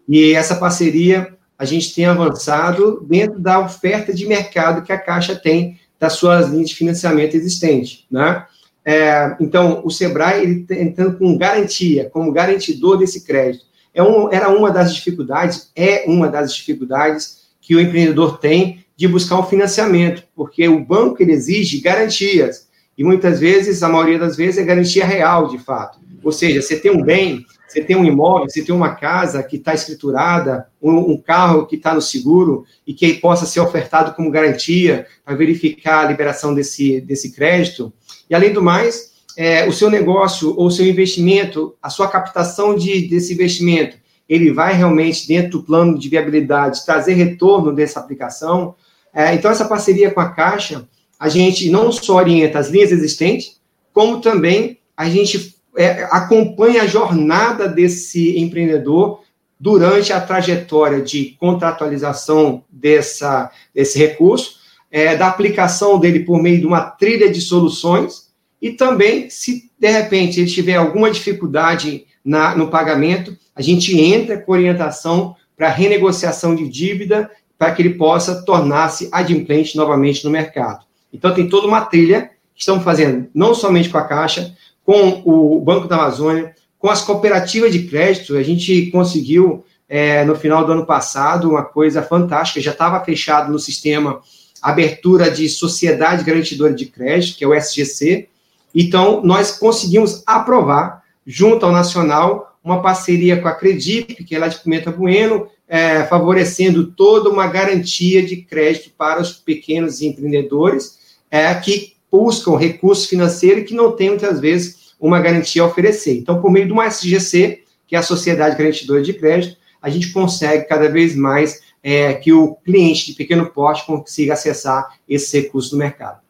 e 0.08 0.32
essa 0.32 0.56
parceria 0.56 1.32
a 1.56 1.64
gente 1.64 1.94
tem 1.94 2.06
avançado 2.06 3.06
dentro 3.08 3.38
da 3.38 3.60
oferta 3.60 4.12
de 4.12 4.26
mercado 4.26 4.82
que 4.82 4.90
a 4.90 4.98
Caixa 4.98 5.36
tem 5.36 5.78
das 6.00 6.14
suas 6.14 6.48
linhas 6.48 6.70
de 6.70 6.74
financiamento 6.74 7.36
existentes, 7.36 8.06
né? 8.10 8.44
É, 8.84 9.36
então, 9.40 9.82
o 9.84 9.90
Sebrae 9.90 10.42
ele 10.42 10.64
tá 10.64 10.74
entrando 10.74 11.18
com 11.18 11.38
garantia, 11.38 12.10
como 12.10 12.32
garantidor 12.32 12.98
desse 12.98 13.24
crédito 13.24 13.72
é 13.94 14.02
um, 14.02 14.32
era 14.32 14.48
uma 14.48 14.70
das 14.70 14.94
dificuldades, 14.94 15.70
é 15.76 16.04
uma 16.06 16.28
das 16.28 16.54
dificuldades 16.54 17.42
que 17.60 17.74
o 17.74 17.80
empreendedor 17.80 18.38
tem 18.38 18.84
de 18.96 19.06
buscar 19.06 19.38
um 19.38 19.44
financiamento, 19.44 20.24
porque 20.34 20.66
o 20.68 20.84
banco 20.84 21.22
ele 21.22 21.32
exige 21.32 21.80
garantias, 21.80 22.68
e 22.96 23.04
muitas 23.04 23.40
vezes, 23.40 23.82
a 23.82 23.88
maioria 23.88 24.18
das 24.18 24.36
vezes, 24.36 24.58
é 24.58 24.64
garantia 24.64 25.04
real, 25.04 25.48
de 25.48 25.58
fato. 25.58 25.98
Ou 26.22 26.30
seja, 26.30 26.60
você 26.60 26.76
tem 26.76 26.90
um 26.90 27.02
bem, 27.02 27.44
você 27.66 27.82
tem 27.82 27.96
um 27.96 28.04
imóvel, 28.04 28.48
você 28.48 28.62
tem 28.62 28.74
uma 28.74 28.94
casa 28.94 29.42
que 29.42 29.56
está 29.56 29.72
escriturada, 29.72 30.66
um, 30.80 31.12
um 31.12 31.16
carro 31.16 31.66
que 31.66 31.76
está 31.76 31.94
no 31.94 32.02
seguro 32.02 32.64
e 32.86 32.92
que 32.92 33.14
possa 33.14 33.46
ser 33.46 33.60
ofertado 33.60 34.14
como 34.14 34.30
garantia 34.30 35.06
para 35.24 35.34
verificar 35.34 36.04
a 36.04 36.08
liberação 36.08 36.54
desse, 36.54 37.00
desse 37.00 37.32
crédito. 37.32 37.92
E, 38.28 38.34
além 38.34 38.52
do 38.52 38.62
mais, 38.62 39.12
é, 39.36 39.66
o 39.66 39.72
seu 39.72 39.90
negócio 39.90 40.54
ou 40.56 40.66
o 40.66 40.70
seu 40.70 40.86
investimento, 40.86 41.74
a 41.82 41.90
sua 41.90 42.08
captação 42.08 42.74
de, 42.74 43.08
desse 43.08 43.32
investimento, 43.32 43.96
ele 44.28 44.52
vai 44.52 44.74
realmente, 44.74 45.26
dentro 45.26 45.58
do 45.58 45.62
plano 45.62 45.98
de 45.98 46.08
viabilidade, 46.08 46.84
trazer 46.84 47.14
retorno 47.14 47.72
dessa 47.72 48.00
aplicação. 48.00 48.74
É, 49.12 49.34
então, 49.34 49.50
essa 49.50 49.64
parceria 49.64 50.10
com 50.10 50.20
a 50.20 50.30
Caixa, 50.30 50.88
a 51.18 51.28
gente 51.28 51.70
não 51.70 51.92
só 51.92 52.16
orienta 52.16 52.58
as 52.58 52.68
linhas 52.68 52.90
existentes, 52.90 53.60
como 53.92 54.20
também 54.20 54.78
a 54.96 55.08
gente 55.08 55.54
é, 55.76 56.04
acompanha 56.10 56.82
a 56.82 56.86
jornada 56.86 57.68
desse 57.68 58.38
empreendedor 58.38 59.20
durante 59.58 60.12
a 60.12 60.20
trajetória 60.20 61.00
de 61.00 61.36
contratualização 61.38 62.64
dessa, 62.68 63.50
desse 63.74 63.98
recurso, 63.98 64.61
é, 64.92 65.16
da 65.16 65.26
aplicação 65.26 65.98
dele 65.98 66.20
por 66.20 66.40
meio 66.40 66.60
de 66.60 66.66
uma 66.66 66.82
trilha 66.82 67.32
de 67.32 67.40
soluções, 67.40 68.30
e 68.60 68.70
também, 68.70 69.30
se 69.30 69.70
de 69.78 69.90
repente 69.90 70.38
ele 70.38 70.50
tiver 70.50 70.76
alguma 70.76 71.10
dificuldade 71.10 72.04
na, 72.22 72.54
no 72.54 72.68
pagamento, 72.68 73.36
a 73.56 73.62
gente 73.62 73.98
entra 73.98 74.38
com 74.38 74.52
orientação 74.52 75.34
para 75.56 75.68
renegociação 75.70 76.54
de 76.54 76.68
dívida 76.68 77.30
para 77.58 77.72
que 77.72 77.80
ele 77.80 77.94
possa 77.94 78.42
tornar-se 78.42 79.08
adimplente 79.10 79.76
novamente 79.76 80.24
no 80.24 80.30
mercado. 80.30 80.84
Então, 81.12 81.34
tem 81.34 81.48
toda 81.48 81.66
uma 81.66 81.80
trilha 81.80 82.30
que 82.54 82.60
estamos 82.60 82.84
fazendo, 82.84 83.28
não 83.34 83.54
somente 83.54 83.88
com 83.88 83.98
a 83.98 84.04
Caixa, 84.04 84.54
com 84.84 85.22
o 85.24 85.60
Banco 85.60 85.88
da 85.88 85.96
Amazônia, 85.96 86.54
com 86.78 86.88
as 86.90 87.02
cooperativas 87.02 87.72
de 87.72 87.84
crédito. 87.84 88.36
A 88.36 88.42
gente 88.42 88.90
conseguiu, 88.90 89.64
é, 89.88 90.24
no 90.24 90.34
final 90.34 90.64
do 90.64 90.72
ano 90.72 90.86
passado, 90.86 91.48
uma 91.48 91.64
coisa 91.64 92.02
fantástica, 92.02 92.60
já 92.60 92.72
estava 92.72 93.04
fechado 93.04 93.50
no 93.52 93.58
sistema 93.58 94.20
abertura 94.62 95.30
de 95.30 95.48
Sociedade 95.48 96.24
Garantidora 96.24 96.72
de 96.72 96.86
Crédito, 96.86 97.36
que 97.36 97.44
é 97.44 97.48
o 97.48 97.54
SGC, 97.54 98.28
então, 98.74 99.22
nós 99.22 99.58
conseguimos 99.58 100.22
aprovar, 100.26 101.02
junto 101.26 101.66
ao 101.66 101.72
Nacional, 101.72 102.56
uma 102.64 102.80
parceria 102.80 103.40
com 103.40 103.48
a 103.48 103.52
Credip, 103.52 104.24
que 104.24 104.34
é 104.34 104.38
lá 104.38 104.48
de 104.48 104.58
Pimenta 104.58 104.90
Bueno, 104.90 105.48
é, 105.68 106.04
favorecendo 106.04 106.86
toda 106.86 107.28
uma 107.28 107.46
garantia 107.46 108.24
de 108.24 108.36
crédito 108.36 108.90
para 108.96 109.20
os 109.20 109.32
pequenos 109.32 110.00
empreendedores 110.02 110.98
é, 111.30 111.52
que 111.54 111.94
buscam 112.10 112.56
recurso 112.56 113.08
financeiro 113.08 113.60
e 113.60 113.64
que 113.64 113.74
não 113.74 113.92
têm, 113.92 114.10
muitas 114.10 114.38
vezes, 114.38 114.92
uma 115.00 115.20
garantia 115.20 115.62
a 115.62 115.66
oferecer. 115.66 116.16
Então, 116.16 116.40
por 116.40 116.50
meio 116.50 116.66
de 116.66 116.72
uma 116.72 116.86
SGC, 116.86 117.62
que 117.86 117.96
é 117.96 117.98
a 117.98 118.02
Sociedade 118.02 118.56
Garantidora 118.56 119.02
de 119.02 119.12
Crédito, 119.12 119.56
a 119.80 119.90
gente 119.90 120.12
consegue 120.12 120.64
cada 120.64 120.88
vez 120.88 121.16
mais 121.16 121.60
é, 121.82 122.14
que 122.14 122.32
o 122.32 122.54
cliente 122.56 123.06
de 123.06 123.14
pequeno 123.14 123.46
porte 123.46 123.84
consiga 123.84 124.34
acessar 124.34 124.98
esse 125.08 125.40
recurso 125.40 125.72
no 125.72 125.78
mercado. 125.78 126.20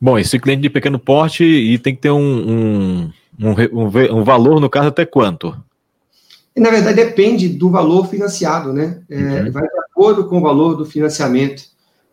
Bom, 0.00 0.18
esse 0.18 0.38
cliente 0.38 0.62
de 0.62 0.70
pequeno 0.70 0.98
porte 0.98 1.44
e 1.44 1.78
tem 1.78 1.94
que 1.94 2.02
ter 2.02 2.10
um, 2.10 2.20
um, 2.20 3.12
um, 3.40 4.18
um 4.18 4.24
valor, 4.24 4.60
no 4.60 4.68
caso, 4.68 4.88
até 4.88 5.06
quanto? 5.06 5.56
Na 6.56 6.70
verdade, 6.70 6.96
depende 6.96 7.48
do 7.48 7.70
valor 7.70 8.08
financiado, 8.08 8.72
né? 8.72 9.00
É, 9.10 9.16
uhum. 9.16 9.52
Vai 9.52 9.62
de 9.62 9.78
acordo 9.90 10.28
com 10.28 10.38
o 10.38 10.42
valor 10.42 10.76
do 10.76 10.84
financiamento. 10.84 11.64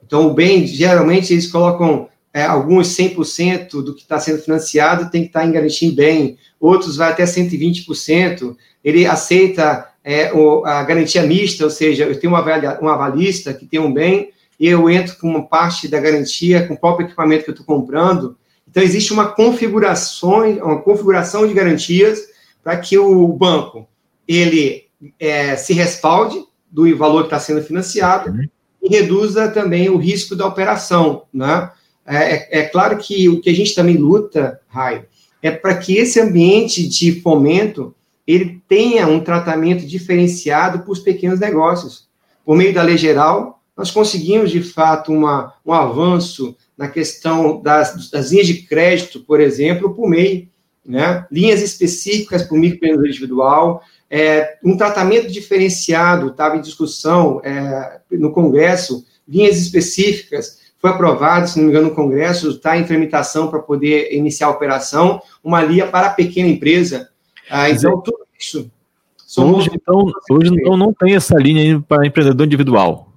Então, 0.05 0.27
o 0.27 0.33
bem, 0.33 0.65
geralmente, 0.65 1.33
eles 1.33 1.51
colocam 1.51 2.09
é, 2.33 2.43
alguns 2.43 2.87
100% 2.95 3.83
do 3.83 3.93
que 3.93 4.01
está 4.01 4.19
sendo 4.19 4.41
financiado 4.41 5.11
tem 5.11 5.23
que 5.23 5.27
estar 5.27 5.41
tá 5.41 5.45
em 5.45 5.51
garantia 5.51 5.87
em 5.87 5.93
bem, 5.93 6.37
outros 6.59 6.95
vai 6.95 7.11
até 7.11 7.23
120%. 7.23 8.55
Ele 8.83 9.05
aceita 9.05 9.90
é, 10.03 10.31
a 10.65 10.83
garantia 10.83 11.23
mista, 11.23 11.63
ou 11.63 11.69
seja, 11.69 12.05
eu 12.05 12.19
tenho 12.19 12.33
uma, 12.33 12.43
um 12.81 12.87
avalista 12.87 13.53
que 13.53 13.65
tem 13.65 13.79
um 13.79 13.93
bem, 13.93 14.31
eu 14.59 14.89
entro 14.89 15.17
com 15.17 15.27
uma 15.27 15.47
parte 15.47 15.87
da 15.87 15.99
garantia, 15.99 16.67
com 16.67 16.75
o 16.75 16.79
próprio 16.79 17.07
equipamento 17.07 17.43
que 17.43 17.49
eu 17.49 17.53
estou 17.53 17.65
comprando. 17.65 18.37
Então, 18.69 18.81
existe 18.81 19.11
uma 19.11 19.27
configuração, 19.27 20.49
uma 20.59 20.81
configuração 20.81 21.47
de 21.47 21.53
garantias 21.53 22.19
para 22.63 22.77
que 22.77 22.97
o 22.97 23.27
banco 23.27 23.87
ele 24.27 24.85
é, 25.19 25.55
se 25.55 25.73
respalde 25.73 26.43
do 26.69 26.95
valor 26.95 27.21
que 27.21 27.27
está 27.27 27.39
sendo 27.39 27.63
financiado 27.63 28.29
uhum. 28.29 28.47
e 28.81 28.89
reduza 28.89 29.49
também 29.49 29.89
o 29.89 29.97
risco 29.97 30.35
da 30.35 30.45
operação. 30.45 31.23
Né? 31.33 31.69
É, 32.05 32.17
é, 32.17 32.59
é 32.59 32.63
claro 32.63 32.97
que 32.97 33.27
o 33.27 33.41
que 33.41 33.49
a 33.49 33.55
gente 33.55 33.75
também 33.75 33.97
luta, 33.97 34.59
Raio, 34.67 35.05
é 35.41 35.49
para 35.49 35.75
que 35.75 35.97
esse 35.97 36.19
ambiente 36.19 36.87
de 36.87 37.19
fomento 37.19 37.95
ele 38.33 38.61
tenha 38.67 39.07
um 39.07 39.19
tratamento 39.19 39.85
diferenciado 39.85 40.79
para 40.79 40.91
os 40.91 40.99
pequenos 40.99 41.39
negócios. 41.39 42.07
Por 42.45 42.55
meio 42.55 42.73
da 42.73 42.83
lei 42.83 42.97
geral, 42.97 43.61
nós 43.75 43.91
conseguimos, 43.91 44.51
de 44.51 44.61
fato, 44.61 45.11
uma, 45.11 45.53
um 45.65 45.73
avanço 45.73 46.55
na 46.77 46.87
questão 46.87 47.61
das, 47.61 48.09
das 48.09 48.31
linhas 48.31 48.47
de 48.47 48.63
crédito, 48.63 49.21
por 49.21 49.39
exemplo, 49.39 49.93
por 49.93 50.09
MEI, 50.09 50.49
né? 50.85 51.25
linhas 51.31 51.61
específicas 51.61 52.43
para 52.43 52.55
o 52.55 52.59
microempreendedor 52.59 53.07
individual, 53.07 53.83
é, 54.09 54.57
um 54.63 54.75
tratamento 54.75 55.31
diferenciado 55.31 56.27
estava 56.27 56.57
em 56.57 56.61
discussão 56.61 57.39
é, 57.43 58.01
no 58.11 58.31
Congresso, 58.31 59.05
linhas 59.27 59.57
específicas, 59.57 60.59
foi 60.79 60.89
aprovado, 60.89 61.47
se 61.47 61.57
não 61.57 61.65
me 61.65 61.71
engano, 61.71 61.89
no 61.89 61.95
Congresso, 61.95 62.49
está 62.49 62.75
em 62.75 62.83
tramitação 62.83 63.49
para 63.49 63.59
poder 63.59 64.11
iniciar 64.13 64.47
a 64.47 64.51
operação, 64.51 65.21
uma 65.43 65.63
linha 65.63 65.85
para 65.85 66.07
a 66.07 66.13
pequena 66.13 66.49
empresa. 66.49 67.09
Ah, 67.49 67.69
então, 67.69 68.01
tudo 68.01 68.20
isso. 68.41 68.71
Hoje, 69.37 69.69
então, 69.73 70.11
hoje 70.29 70.51
então, 70.53 70.75
não 70.75 70.93
tem 70.93 71.15
essa 71.15 71.35
linha 71.35 71.81
para 71.87 72.05
empreendedor 72.05 72.45
individual. 72.45 73.13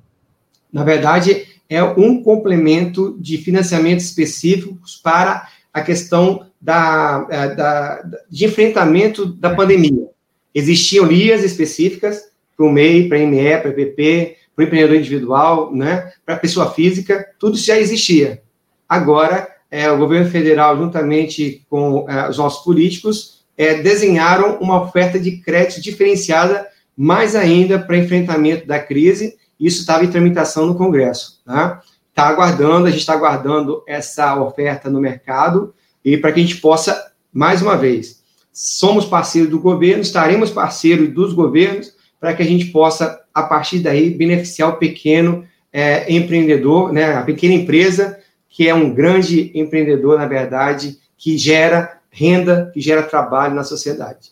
Na 0.73 0.85
verdade, 0.85 1.47
é 1.69 1.83
um 1.83 2.23
complemento 2.23 3.17
de 3.19 3.39
financiamento 3.39 4.01
específicos 4.01 4.97
para 5.03 5.49
a 5.73 5.83
questão 5.83 6.47
da, 6.61 7.27
é, 7.31 7.55
da, 7.55 8.03
de 8.31 8.45
enfrentamento 8.45 9.27
da 9.27 9.55
pandemia. 9.55 10.09
Existiam 10.55 11.05
linhas 11.05 11.43
específicas 11.43 12.23
para 12.57 12.67
o 12.67 12.71
MEI, 12.71 13.09
para 13.09 13.19
a 13.19 13.27
ME, 13.27 13.59
para 13.59 13.71
o 13.71 13.81
EPP, 13.81 14.37
para 14.55 14.63
o 14.63 14.67
empreendedor 14.67 14.97
individual, 14.97 15.75
né, 15.75 16.13
para 16.25 16.37
a 16.37 16.39
pessoa 16.39 16.71
física, 16.71 17.27
tudo 17.41 17.57
isso 17.57 17.67
já 17.67 17.77
existia. 17.77 18.41
Agora, 18.89 19.49
é, 19.71 19.91
o 19.91 19.99
governo 19.99 20.31
federal, 20.31 20.77
juntamente 20.77 21.65
com 21.69 22.09
é, 22.09 22.29
os 22.29 22.39
nossos 22.39 22.63
políticos, 22.63 23.34
é, 23.57 23.75
desenharam 23.75 24.59
uma 24.59 24.83
oferta 24.83 25.19
de 25.19 25.39
crédito 25.39 25.81
diferenciada, 25.81 26.67
mais 26.97 27.35
ainda 27.35 27.79
para 27.79 27.97
enfrentamento 27.97 28.67
da 28.67 28.79
crise 28.79 29.37
isso 29.59 29.81
estava 29.81 30.05
em 30.05 30.11
tramitação 30.11 30.67
no 30.67 30.75
Congresso. 30.75 31.41
Está 31.41 31.67
né? 31.67 31.79
aguardando, 32.17 32.87
a 32.87 32.91
gente 32.91 33.01
está 33.01 33.15
aguardando 33.15 33.83
essa 33.87 34.41
oferta 34.41 34.91
no 34.91 35.01
mercado 35.01 35.75
e 36.05 36.17
para 36.17 36.33
que 36.33 36.41
a 36.41 36.43
gente 36.43 36.57
possa, 36.57 37.13
mais 37.33 37.63
uma 37.63 37.77
vez, 37.77 38.23
somos 38.53 39.05
parceiros 39.05 39.51
do 39.51 39.59
governo, 39.59 40.03
estaremos 40.03 40.51
parceiros 40.51 41.09
dos 41.09 41.33
governos 41.33 41.95
para 42.21 42.35
que 42.35 42.43
a 42.43 42.47
gente 42.47 42.67
possa, 42.67 43.21
a 43.33 43.43
partir 43.43 43.81
daí, 43.81 44.11
beneficiar 44.11 44.71
o 44.71 44.77
pequeno 44.77 45.47
é, 45.73 46.13
empreendedor, 46.13 46.93
né, 46.93 47.15
a 47.15 47.23
pequena 47.23 47.55
empresa, 47.55 48.19
que 48.49 48.69
é 48.69 48.75
um 48.75 48.95
grande 48.95 49.51
empreendedor, 49.55 50.19
na 50.19 50.27
verdade, 50.27 50.99
que 51.17 51.37
gera 51.37 52.01
renda, 52.15 52.71
que 52.73 52.81
gera 52.81 53.03
trabalho 53.03 53.55
na 53.55 53.65
sociedade. 53.65 54.31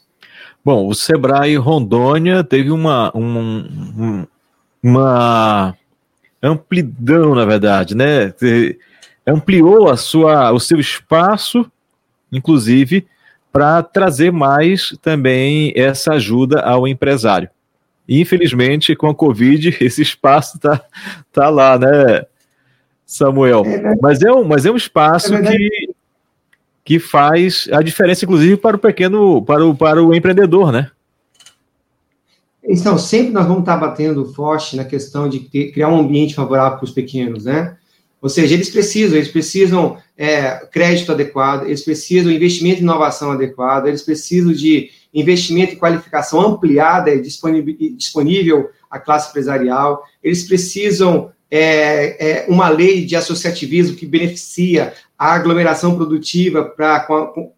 Bom, 0.65 0.87
o 0.87 0.95
Sebrae 0.95 1.57
Rondônia 1.57 2.45
teve 2.45 2.71
uma, 2.71 3.11
um, 3.17 4.25
uma 4.81 5.77
amplidão, 6.41 7.35
na 7.35 7.45
verdade, 7.45 7.97
né? 7.97 8.33
Ampliou 9.27 9.91
a 9.91 9.97
sua, 9.97 10.53
o 10.53 10.61
seu 10.61 10.79
espaço, 10.79 11.71
inclusive, 12.31 13.07
para 13.53 13.83
trazer 13.83 14.31
mais 14.31 14.97
também 15.03 15.73
essa 15.75 16.13
ajuda 16.13 16.61
ao 16.61 16.87
empresário. 16.87 17.51
Infelizmente, 18.09 18.95
com 18.95 19.09
a 19.09 19.15
Covid, 19.15 19.77
esse 19.85 20.03
espaço 20.03 20.57
está 20.57 20.81
tá 21.33 21.49
lá, 21.49 21.77
né, 21.77 22.25
Samuel? 23.05 23.65
É 23.67 23.97
mas, 24.01 24.23
é 24.23 24.33
um, 24.33 24.45
mas 24.45 24.65
é 24.65 24.71
um 24.71 24.77
espaço 24.77 25.35
é 25.35 25.43
que, 25.43 25.82
que 26.85 26.99
faz 26.99 27.69
a 27.73 27.83
diferença, 27.83 28.25
inclusive, 28.25 28.57
para 28.57 28.77
o 28.77 28.81
pequeno, 28.81 29.43
para 29.43 29.65
o, 29.65 29.75
para 29.75 30.03
o 30.03 30.15
empreendedor, 30.15 30.73
né? 30.73 30.91
Então, 32.65 32.97
sempre 32.97 33.33
nós 33.33 33.47
vamos 33.47 33.63
estar 33.63 33.77
batendo 33.77 34.25
forte 34.33 34.77
na 34.77 34.85
questão 34.85 35.29
de 35.29 35.41
criar 35.41 35.89
um 35.89 36.01
ambiente 36.01 36.35
favorável 36.35 36.79
para 36.79 36.85
os 36.85 36.93
pequenos, 36.93 37.45
né? 37.45 37.77
Ou 38.21 38.29
seja, 38.29 38.55
eles 38.55 38.71
precisam, 38.71 39.17
eles 39.17 39.31
precisam 39.31 39.97
é, 40.17 40.65
crédito 40.71 41.11
adequado, 41.11 41.65
eles 41.65 41.83
precisam 41.83 42.31
investimento 42.31 42.79
em 42.79 42.85
inovação 42.85 43.33
adequado, 43.33 43.89
eles 43.89 44.03
precisam 44.03 44.53
de 44.53 44.91
investimento 45.13 45.73
em 45.73 45.79
qualificação 45.79 46.41
ampliada 46.41 47.13
e 47.13 47.21
disponível, 47.21 47.75
disponível 47.97 48.71
à 48.89 49.01
classe 49.01 49.31
empresarial, 49.31 50.05
eles 50.23 50.45
precisam 50.45 51.33
é, 51.51 52.45
é, 52.45 52.47
uma 52.49 52.69
lei 52.69 53.05
de 53.05 53.17
associativismo 53.17 53.97
que 53.97 54.07
beneficia 54.07 54.95
a 55.23 55.35
aglomeração 55.35 55.95
produtiva 55.95 56.65
para 56.65 57.07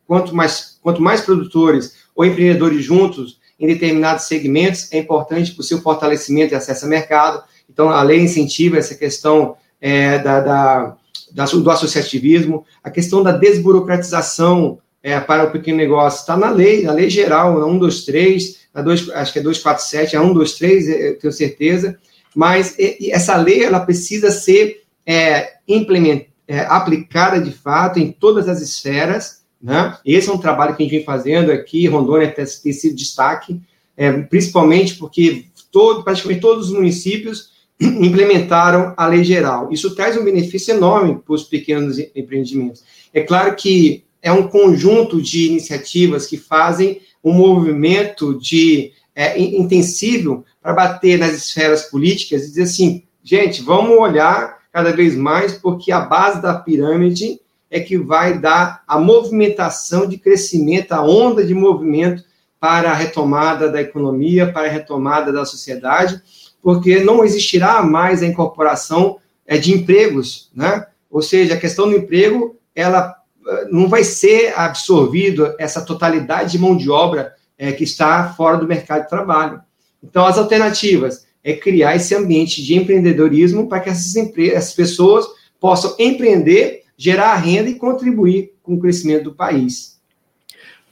quanto 0.06 0.36
mais, 0.36 0.78
quanto 0.82 1.00
mais 1.00 1.22
produtores 1.22 1.94
ou 2.14 2.22
empreendedores 2.22 2.84
juntos 2.84 3.38
em 3.58 3.66
determinados 3.66 4.24
segmentos, 4.24 4.92
é 4.92 4.98
importante 4.98 5.50
para 5.52 5.62
o 5.62 5.64
seu 5.64 5.80
fortalecimento 5.80 6.52
e 6.52 6.56
acesso 6.56 6.84
ao 6.84 6.90
mercado. 6.90 7.42
Então, 7.66 7.88
a 7.88 8.02
lei 8.02 8.20
incentiva 8.20 8.76
essa 8.76 8.94
questão 8.94 9.56
é, 9.80 10.18
da, 10.18 10.40
da, 10.40 10.96
da, 11.32 11.44
do 11.46 11.70
associativismo, 11.70 12.66
a 12.82 12.90
questão 12.90 13.22
da 13.22 13.32
desburocratização 13.32 14.78
é, 15.02 15.18
para 15.18 15.44
o 15.44 15.50
pequeno 15.50 15.78
negócio 15.78 16.20
está 16.20 16.36
na 16.36 16.50
lei, 16.50 16.82
na 16.82 16.92
lei 16.92 17.08
geral, 17.08 17.58
na 17.58 17.64
123, 17.64 18.58
na 18.74 18.82
2, 18.82 19.08
acho 19.08 19.32
que 19.32 19.38
é 19.38 19.42
247, 19.42 20.16
a 20.18 20.20
123, 20.20 20.88
eu 20.88 21.18
tenho 21.18 21.32
certeza, 21.32 21.98
mas 22.34 22.76
essa 23.10 23.38
lei 23.38 23.64
ela 23.64 23.80
precisa 23.80 24.30
ser 24.30 24.82
é, 25.06 25.54
implementada, 25.66 26.33
é, 26.46 26.60
aplicada 26.60 27.40
de 27.40 27.50
fato 27.50 27.98
em 27.98 28.12
todas 28.12 28.48
as 28.48 28.60
esferas, 28.60 29.44
né? 29.62 29.96
Esse 30.04 30.28
é 30.28 30.32
um 30.32 30.38
trabalho 30.38 30.76
que 30.76 30.82
a 30.82 30.86
gente 30.86 30.96
vem 30.96 31.04
fazendo 31.04 31.50
aqui, 31.50 31.86
Rondônia 31.86 32.30
tem, 32.30 32.44
tem 32.44 32.72
sido 32.72 32.94
destaque, 32.94 33.60
é, 33.96 34.12
principalmente 34.12 34.96
porque 34.96 35.46
todo, 35.72 36.04
praticamente 36.04 36.40
todos 36.40 36.68
os 36.68 36.74
municípios 36.74 37.50
implementaram 37.80 38.92
a 38.96 39.06
lei 39.06 39.24
geral. 39.24 39.72
Isso 39.72 39.94
traz 39.94 40.16
um 40.16 40.24
benefício 40.24 40.74
enorme 40.74 41.18
para 41.18 41.34
os 41.34 41.44
pequenos 41.44 41.98
empreendimentos. 42.14 42.84
É 43.12 43.22
claro 43.22 43.54
que 43.56 44.04
é 44.20 44.32
um 44.32 44.48
conjunto 44.48 45.20
de 45.20 45.46
iniciativas 45.46 46.26
que 46.26 46.36
fazem 46.36 47.00
um 47.22 47.32
movimento 47.32 48.38
de 48.38 48.92
é, 49.14 49.38
intensivo 49.40 50.44
para 50.60 50.72
bater 50.72 51.18
nas 51.18 51.32
esferas 51.34 51.84
políticas 51.84 52.42
e 52.42 52.48
dizer 52.48 52.62
assim, 52.62 53.02
gente, 53.22 53.62
vamos 53.62 53.98
olhar 53.98 54.58
cada 54.74 54.90
vez 54.90 55.14
mais, 55.14 55.52
porque 55.52 55.92
a 55.92 56.00
base 56.00 56.42
da 56.42 56.52
pirâmide 56.52 57.40
é 57.70 57.78
que 57.78 57.96
vai 57.96 58.40
dar 58.40 58.82
a 58.88 58.98
movimentação 58.98 60.04
de 60.04 60.18
crescimento, 60.18 60.90
a 60.90 61.00
onda 61.00 61.44
de 61.44 61.54
movimento 61.54 62.24
para 62.58 62.90
a 62.90 62.94
retomada 62.94 63.70
da 63.70 63.80
economia, 63.80 64.52
para 64.52 64.66
a 64.66 64.70
retomada 64.70 65.32
da 65.32 65.44
sociedade, 65.44 66.20
porque 66.60 67.04
não 67.04 67.24
existirá 67.24 67.84
mais 67.84 68.20
a 68.20 68.26
incorporação 68.26 69.18
é, 69.46 69.56
de 69.58 69.72
empregos, 69.72 70.50
né? 70.52 70.88
Ou 71.08 71.22
seja, 71.22 71.54
a 71.54 71.60
questão 71.60 71.88
do 71.88 71.96
emprego, 71.96 72.56
ela 72.74 73.14
eh, 73.46 73.68
não 73.70 73.88
vai 73.88 74.02
ser 74.02 74.58
absorvido 74.58 75.54
essa 75.56 75.82
totalidade 75.82 76.50
de 76.50 76.58
mão 76.58 76.76
de 76.76 76.90
obra 76.90 77.34
é, 77.56 77.70
que 77.70 77.84
está 77.84 78.32
fora 78.32 78.56
do 78.56 78.66
mercado 78.66 79.02
de 79.02 79.08
trabalho. 79.08 79.60
Então, 80.02 80.26
as 80.26 80.36
alternativas 80.36 81.23
é 81.44 81.52
criar 81.52 81.94
esse 81.94 82.14
ambiente 82.14 82.64
de 82.64 82.74
empreendedorismo 82.74 83.68
para 83.68 83.80
que 83.80 83.90
essas, 83.90 84.16
essas 84.38 84.72
pessoas 84.72 85.26
possam 85.60 85.94
empreender, 85.98 86.84
gerar 86.96 87.36
renda 87.36 87.68
e 87.68 87.74
contribuir 87.74 88.54
com 88.62 88.74
o 88.74 88.80
crescimento 88.80 89.24
do 89.24 89.34
país. 89.34 90.00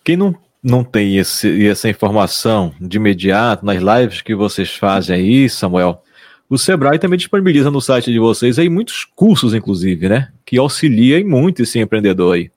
Quem 0.05 0.17
não 0.17 0.37
não 0.63 0.85
tem 0.85 1.17
esse, 1.17 1.67
essa 1.67 1.89
informação 1.89 2.73
de 2.81 2.97
imediato 2.97 3.67
nas 3.67 3.83
lives 3.83 4.23
que 4.23 4.33
vocês 4.33 4.73
fazem 4.73 5.17
aí, 5.17 5.49
Samuel, 5.49 6.03
o 6.49 6.57
Sebrae 6.57 6.99
também 6.99 7.17
disponibiliza 7.17 7.71
no 7.71 7.81
site 7.81 8.13
de 8.13 8.19
vocês 8.21 8.59
aí 8.59 8.69
muitos 8.69 9.05
cursos, 9.05 9.55
inclusive, 9.55 10.09
né? 10.09 10.29
Que 10.45 10.59
auxiliam 10.59 11.27
muito 11.27 11.63
esse 11.63 11.81
empreendedor 11.81 12.35
aí. 12.35 12.51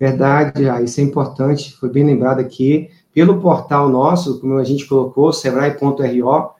Verdade, 0.00 0.68
ah, 0.68 0.80
isso 0.80 1.00
é 1.00 1.04
importante, 1.04 1.76
foi 1.76 1.90
bem 1.90 2.04
lembrado 2.04 2.40
aqui. 2.40 2.88
Pelo 3.12 3.40
portal 3.40 3.88
nosso, 3.88 4.40
como 4.40 4.56
a 4.56 4.64
gente 4.64 4.86
colocou, 4.86 5.32
sebrae.ro, 5.32 6.50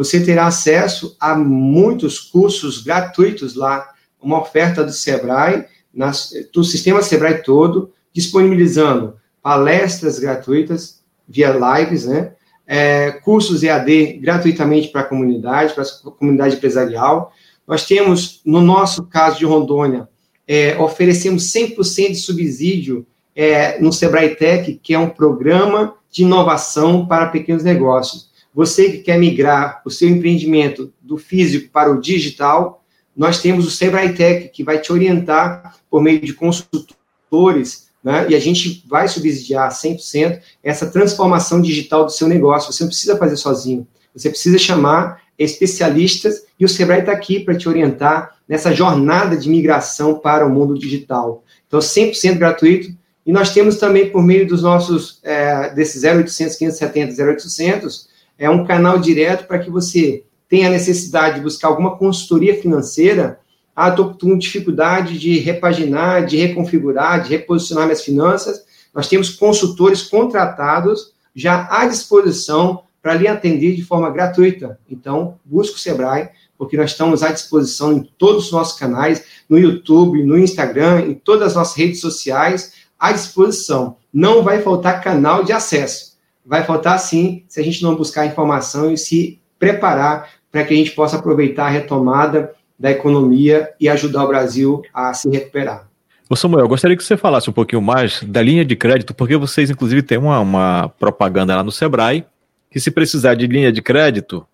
você 0.00 0.18
terá 0.18 0.46
acesso 0.46 1.14
a 1.20 1.34
muitos 1.34 2.18
cursos 2.18 2.82
gratuitos 2.82 3.54
lá, 3.54 3.86
uma 4.18 4.40
oferta 4.40 4.82
do 4.82 4.92
Sebrae, 4.92 5.66
nas, 5.92 6.32
do 6.54 6.64
sistema 6.64 7.02
Sebrae 7.02 7.42
todo, 7.42 7.92
disponibilizando 8.10 9.16
palestras 9.42 10.18
gratuitas 10.18 11.02
via 11.28 11.50
lives, 11.50 12.06
né? 12.06 12.32
É, 12.66 13.10
cursos 13.10 13.62
EAD 13.62 14.14
gratuitamente 14.22 14.88
para 14.88 15.02
a 15.02 15.04
comunidade, 15.04 15.74
para 15.74 15.82
a 15.82 16.10
comunidade 16.12 16.56
empresarial. 16.56 17.30
Nós 17.68 17.84
temos, 17.84 18.40
no 18.42 18.62
nosso 18.62 19.04
caso 19.04 19.38
de 19.38 19.44
Rondônia, 19.44 20.08
é, 20.48 20.78
oferecemos 20.78 21.52
100% 21.52 22.12
de 22.12 22.14
subsídio 22.14 23.06
é, 23.36 23.78
no 23.78 23.92
Sebrae 23.92 24.34
Tech, 24.34 24.80
que 24.82 24.94
é 24.94 24.98
um 24.98 25.10
programa 25.10 25.94
de 26.10 26.22
inovação 26.22 27.06
para 27.06 27.26
pequenos 27.26 27.62
negócios. 27.62 28.29
Você 28.54 28.90
que 28.90 28.98
quer 28.98 29.18
migrar 29.18 29.80
o 29.84 29.90
seu 29.90 30.08
empreendimento 30.08 30.92
do 31.00 31.16
físico 31.16 31.70
para 31.70 31.90
o 31.90 32.00
digital, 32.00 32.84
nós 33.16 33.40
temos 33.40 33.66
o 33.66 33.70
Sebrae 33.70 34.14
Tech, 34.14 34.48
que 34.48 34.64
vai 34.64 34.78
te 34.78 34.92
orientar 34.92 35.76
por 35.90 36.02
meio 36.02 36.20
de 36.20 36.32
consultores 36.32 37.90
né? 38.02 38.26
e 38.28 38.34
a 38.34 38.40
gente 38.40 38.84
vai 38.88 39.08
subsidiar 39.08 39.70
100% 39.70 40.40
essa 40.62 40.86
transformação 40.86 41.60
digital 41.60 42.04
do 42.04 42.10
seu 42.10 42.26
negócio. 42.26 42.72
Você 42.72 42.82
não 42.82 42.88
precisa 42.88 43.16
fazer 43.16 43.36
sozinho, 43.36 43.86
você 44.14 44.30
precisa 44.30 44.58
chamar 44.58 45.22
especialistas 45.38 46.44
e 46.58 46.64
o 46.64 46.68
Sebrae 46.68 47.00
está 47.00 47.12
aqui 47.12 47.40
para 47.40 47.56
te 47.56 47.68
orientar 47.68 48.36
nessa 48.46 48.74
jornada 48.74 49.36
de 49.36 49.48
migração 49.48 50.18
para 50.18 50.46
o 50.46 50.50
mundo 50.50 50.78
digital. 50.78 51.44
Então, 51.66 51.80
100% 51.80 52.36
gratuito. 52.36 52.94
E 53.24 53.32
nós 53.32 53.52
temos 53.54 53.76
também, 53.76 54.10
por 54.10 54.22
meio 54.22 54.46
dos 54.46 54.62
nossos, 54.62 55.20
é, 55.22 55.70
desses 55.70 56.02
0800 56.02 56.56
570 56.56 57.22
0800, 57.22 58.08
é 58.40 58.50
um 58.50 58.64
canal 58.64 58.98
direto 58.98 59.46
para 59.46 59.60
que 59.60 59.70
você 59.70 60.24
tenha 60.48 60.66
a 60.66 60.72
necessidade 60.72 61.36
de 61.36 61.42
buscar 61.42 61.68
alguma 61.68 61.96
consultoria 61.96 62.60
financeira 62.60 63.38
ah, 63.74 63.88
estou 63.88 64.14
com 64.14 64.36
dificuldade 64.36 65.18
de 65.18 65.38
repaginar, 65.38 66.26
de 66.26 66.36
reconfigurar, 66.36 67.22
de 67.22 67.30
reposicionar 67.30 67.86
minhas 67.86 68.04
finanças. 68.04 68.62
Nós 68.94 69.08
temos 69.08 69.30
consultores 69.30 70.02
contratados 70.02 71.14
já 71.34 71.66
à 71.70 71.86
disposição 71.86 72.82
para 73.00 73.14
lhe 73.14 73.26
atender 73.26 73.74
de 73.74 73.82
forma 73.82 74.10
gratuita. 74.10 74.78
Então, 74.90 75.38
busque 75.42 75.76
o 75.76 75.78
Sebrae, 75.78 76.28
porque 76.58 76.76
nós 76.76 76.90
estamos 76.90 77.22
à 77.22 77.32
disposição 77.32 77.92
em 77.92 78.02
todos 78.18 78.46
os 78.46 78.52
nossos 78.52 78.78
canais, 78.78 79.24
no 79.48 79.58
YouTube, 79.58 80.22
no 80.24 80.36
Instagram, 80.36 81.06
em 81.06 81.14
todas 81.14 81.48
as 81.48 81.54
nossas 81.54 81.74
redes 81.74 82.00
sociais, 82.00 82.74
à 82.98 83.12
disposição. 83.12 83.96
Não 84.12 84.42
vai 84.42 84.60
faltar 84.60 85.02
canal 85.02 85.42
de 85.42 85.52
acesso. 85.52 86.09
Vai 86.50 86.64
faltar 86.64 86.98
sim, 86.98 87.44
se 87.46 87.60
a 87.60 87.62
gente 87.62 87.80
não 87.80 87.94
buscar 87.94 88.26
informação 88.26 88.92
e 88.92 88.98
se 88.98 89.40
preparar 89.56 90.28
para 90.50 90.64
que 90.64 90.74
a 90.74 90.76
gente 90.76 90.90
possa 90.90 91.16
aproveitar 91.16 91.66
a 91.66 91.68
retomada 91.68 92.50
da 92.76 92.90
economia 92.90 93.70
e 93.78 93.88
ajudar 93.88 94.24
o 94.24 94.26
Brasil 94.26 94.82
a 94.92 95.14
se 95.14 95.30
recuperar. 95.30 95.86
Ô 96.28 96.34
Samuel, 96.34 96.66
gostaria 96.66 96.96
que 96.96 97.04
você 97.04 97.16
falasse 97.16 97.48
um 97.48 97.52
pouquinho 97.52 97.80
mais 97.80 98.20
da 98.24 98.42
linha 98.42 98.64
de 98.64 98.74
crédito, 98.74 99.14
porque 99.14 99.36
vocês, 99.36 99.70
inclusive, 99.70 100.02
têm 100.02 100.18
uma, 100.18 100.40
uma 100.40 100.88
propaganda 100.98 101.54
lá 101.54 101.62
no 101.62 101.70
Sebrae, 101.70 102.26
que 102.68 102.80
se 102.80 102.90
precisar 102.90 103.36
de 103.36 103.46
linha 103.46 103.70
de 103.70 103.80
crédito 103.80 104.44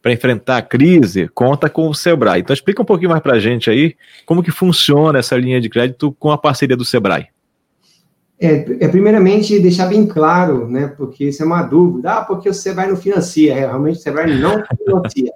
para 0.00 0.10
enfrentar 0.10 0.56
a 0.56 0.62
crise, 0.62 1.28
conta 1.34 1.68
com 1.68 1.86
o 1.86 1.94
Sebrae. 1.94 2.40
Então 2.40 2.54
explica 2.54 2.80
um 2.80 2.86
pouquinho 2.86 3.10
mais 3.10 3.22
para 3.22 3.34
a 3.34 3.38
gente 3.38 3.68
aí 3.68 3.94
como 4.24 4.42
que 4.42 4.50
funciona 4.50 5.18
essa 5.18 5.36
linha 5.36 5.60
de 5.60 5.68
crédito 5.68 6.16
com 6.18 6.30
a 6.30 6.38
parceria 6.38 6.78
do 6.78 6.84
Sebrae. 6.84 7.26
É, 8.44 8.84
é, 8.84 8.88
primeiramente 8.88 9.60
deixar 9.60 9.86
bem 9.86 10.04
claro, 10.04 10.68
né, 10.68 10.88
porque 10.88 11.26
isso 11.26 11.44
é 11.44 11.46
uma 11.46 11.62
dúvida, 11.62 12.14
ah, 12.14 12.24
porque 12.24 12.48
o 12.48 12.54
Sebrae 12.54 12.88
não 12.88 12.96
financia, 12.96 13.54
é, 13.54 13.60
realmente 13.60 13.98
o 13.98 14.02
Sebrae 14.02 14.36
não 14.36 14.64
financia. 14.76 15.32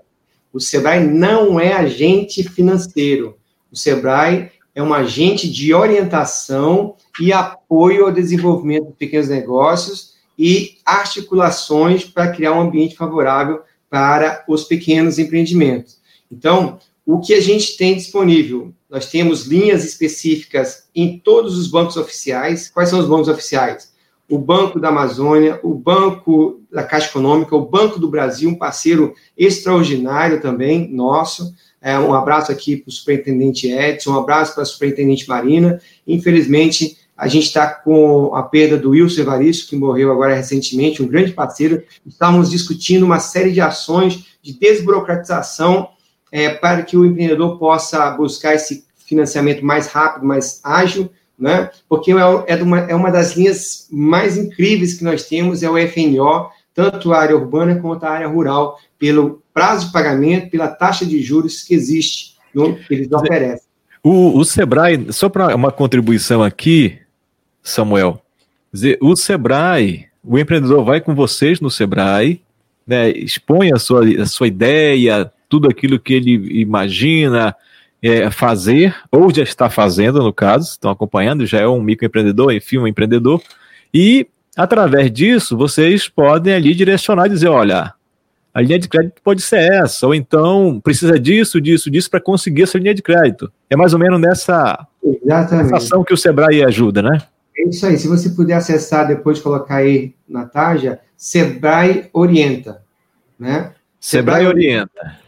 O 0.53 0.59
Sebrae 0.59 1.07
não 1.07 1.61
é 1.61 1.73
agente 1.73 2.43
financeiro. 2.43 3.37
O 3.71 3.77
Sebrae 3.77 4.51
é 4.75 4.83
um 4.83 4.93
agente 4.93 5.49
de 5.49 5.73
orientação 5.73 6.97
e 7.21 7.33
apoio 7.33 8.07
ao 8.07 8.13
desenvolvimento 8.13 8.89
de 8.89 8.95
pequenos 8.95 9.29
negócios 9.29 10.15
e 10.37 10.79
articulações 10.85 12.05
para 12.05 12.33
criar 12.33 12.55
um 12.55 12.61
ambiente 12.63 12.97
favorável 12.97 13.61
para 13.89 14.45
os 14.49 14.65
pequenos 14.65 15.17
empreendimentos. 15.19 15.99
Então, 16.29 16.81
o 17.07 17.21
que 17.21 17.33
a 17.33 17.41
gente 17.41 17.77
tem 17.77 17.95
disponível? 17.95 18.75
Nós 18.91 19.09
temos 19.09 19.47
linhas 19.47 19.85
específicas 19.85 20.89
em 20.95 21.19
todos 21.19 21.57
os 21.57 21.69
bancos 21.69 21.97
oficiais. 21.97 22.69
Quais 22.69 22.91
são 22.91 22.99
os 22.99 23.09
bancos 23.09 23.29
oficiais? 23.29 23.95
o 24.29 24.39
Banco 24.39 24.81
da 24.81 24.89
Amazônia, 24.89 25.61
o 25.63 25.73
Banco 25.75 26.61
da 26.71 26.83
Caixa 26.83 27.09
Econômica, 27.09 27.55
o 27.55 27.65
Banco 27.67 27.99
do 27.99 28.09
Brasil, 28.09 28.51
um 28.51 28.55
parceiro 28.55 29.15
extraordinário 29.37 30.41
também 30.41 30.89
nosso. 30.93 31.55
É, 31.81 31.99
um 31.99 32.13
abraço 32.13 32.51
aqui 32.51 32.77
para 32.77 32.89
o 32.89 32.93
superintendente 32.93 33.71
Edson, 33.71 34.13
um 34.13 34.19
abraço 34.19 34.55
para 34.55 34.65
a 34.65 34.67
superintendente 34.67 35.29
Marina. 35.29 35.81
Infelizmente, 36.07 36.99
a 37.17 37.29
gente 37.29 37.45
está 37.45 37.69
com 37.69 38.35
a 38.35 38.43
perda 38.43 38.77
do 38.77 38.91
Wilson 38.91 39.21
Evaristo, 39.21 39.69
que 39.69 39.77
morreu 39.77 40.11
agora 40.11 40.35
recentemente, 40.35 41.03
um 41.03 41.07
grande 41.07 41.33
parceiro. 41.33 41.83
Estávamos 42.05 42.51
discutindo 42.51 43.07
uma 43.07 43.21
série 43.21 43.53
de 43.53 43.61
ações 43.61 44.27
de 44.43 44.59
desburocratização 44.59 45.89
é, 46.37 46.51
para 46.51 46.83
que 46.83 46.99
o 46.99 47.07
empreendedor 47.07 47.59
possa 47.59 48.11
buscar 48.11 48.55
esse 48.55 48.85
financiamento 49.07 49.65
mais 49.65 49.87
rápido, 49.87 50.27
mais 50.27 50.61
ágil, 50.63 51.11
né? 51.39 51.71
porque 51.89 52.13
é, 52.13 52.17
é, 52.47 52.63
uma, 52.63 52.81
é 52.81 52.95
uma 52.95 53.11
das 53.11 53.35
linhas 53.35 53.89
mais 53.91 54.37
incríveis 54.37 54.93
que 54.93 55.03
nós 55.03 55.25
temos, 55.25 55.63
é 55.63 55.71
o 55.71 55.79
FNO, 55.89 56.51
tanto 56.75 57.15
a 57.15 57.21
área 57.21 57.35
urbana 57.35 57.77
quanto 57.77 58.05
a 58.05 58.11
área 58.11 58.29
rural, 58.29 58.79
pelo 58.99 59.43
prazo 59.55 59.87
de 59.87 59.93
pagamento, 59.93 60.51
pela 60.51 60.69
taxa 60.69 61.07
de 61.07 61.23
juros 61.23 61.63
que 61.63 61.73
existe, 61.73 62.35
no, 62.55 62.75
que 62.75 62.93
eles 62.93 63.11
oferecem. 63.11 63.67
O, 64.05 64.39
o 64.39 64.45
Sebrae, 64.45 65.07
só 65.15 65.31
para 65.31 65.57
uma 65.57 65.73
contribuição 65.73 66.43
aqui, 66.43 66.99
Samuel, 67.63 68.21
o 69.01 69.17
Sebrae, 69.17 70.05
o 70.23 70.39
empreendedor 70.39 70.85
vai 70.85 71.01
com 71.01 71.15
vocês 71.15 71.63
no 71.63 71.71
Sebrae, 71.71 72.43
né, 72.87 73.09
expõe 73.09 73.73
a 73.73 73.79
sua, 73.79 74.05
a 74.21 74.27
sua 74.27 74.47
ideia, 74.47 75.33
tudo 75.49 75.69
aquilo 75.69 75.99
que 75.99 76.15
ele 76.15 76.61
imagina, 76.61 77.55
é, 78.03 78.31
fazer, 78.31 78.95
ou 79.11 79.33
já 79.33 79.43
está 79.43 79.71
fazendo, 79.71 80.23
no 80.23 80.33
caso, 80.33 80.71
estão 80.71 80.91
acompanhando, 80.91 81.47
já 81.47 81.61
é 81.61 81.67
um 81.67 81.83
microempreendedor, 81.83 82.53
enfim, 82.53 82.79
um 82.79 82.87
empreendedor, 82.87 83.43
e 83.93 84.27
através 84.57 85.11
disso 85.11 85.57
vocês 85.57 86.09
podem 86.09 86.53
ali 86.53 86.75
direcionar 86.75 87.27
e 87.27 87.31
dizer: 87.31 87.49
olha, 87.49 87.93
a 88.55 88.61
linha 88.63 88.79
de 88.79 88.89
crédito 88.89 89.21
pode 89.23 89.43
ser 89.43 89.73
essa, 89.73 90.07
ou 90.07 90.15
então 90.15 90.81
precisa 90.83 91.19
disso, 91.19 91.61
disso, 91.61 91.91
disso 91.91 92.11
para 92.11 92.21
conseguir 92.21 92.63
essa 92.63 92.79
linha 92.79 92.95
de 92.95 93.03
crédito. 93.03 93.53
É 93.69 93.77
mais 93.77 93.93
ou 93.93 93.99
menos 93.99 94.21
nessa, 94.21 94.87
nessa 95.25 95.77
ação 95.77 96.05
que 96.05 96.15
o 96.15 96.17
Sebrae 96.17 96.65
ajuda, 96.65 97.03
né? 97.03 97.21
É 97.59 97.69
isso 97.69 97.87
aí. 97.87 97.99
Se 97.99 98.07
você 98.07 98.31
puder 98.31 98.55
acessar 98.55 99.09
depois 99.09 99.39
de 99.39 99.43
colocar 99.43 99.77
aí 99.77 100.15
na 100.29 100.45
tarja, 100.45 101.01
Sebrae 101.17 102.09
Orienta, 102.13 102.83
né? 103.39 103.73
Sebrae, 103.99 104.41
Sebrae 104.41 104.47
Orienta. 104.47 105.26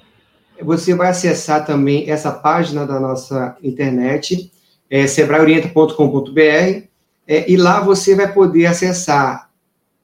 Você 0.62 0.94
vai 0.94 1.08
acessar 1.08 1.64
também 1.64 2.10
essa 2.10 2.32
página 2.32 2.86
da 2.86 2.98
nossa 2.98 3.56
internet, 3.62 4.50
é, 4.90 5.06
sebraeorienta.com.br, 5.06 6.88
é, 7.26 7.50
e 7.50 7.56
lá 7.56 7.80
você 7.80 8.14
vai 8.14 8.32
poder 8.32 8.66
acessar 8.66 9.50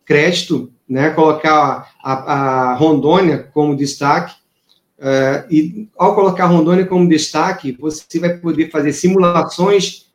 crédito, 0.04 0.70
né, 0.88 1.10
colocar 1.10 1.90
a, 2.02 2.12
a 2.12 2.74
Rondônia 2.74 3.48
como 3.52 3.76
destaque, 3.76 4.34
é, 4.98 5.44
e 5.50 5.88
ao 5.96 6.14
colocar 6.14 6.46
Rondônia 6.46 6.86
como 6.86 7.08
destaque, 7.08 7.72
você 7.72 8.18
vai 8.18 8.36
poder 8.36 8.70
fazer 8.70 8.92
simulações 8.92 10.06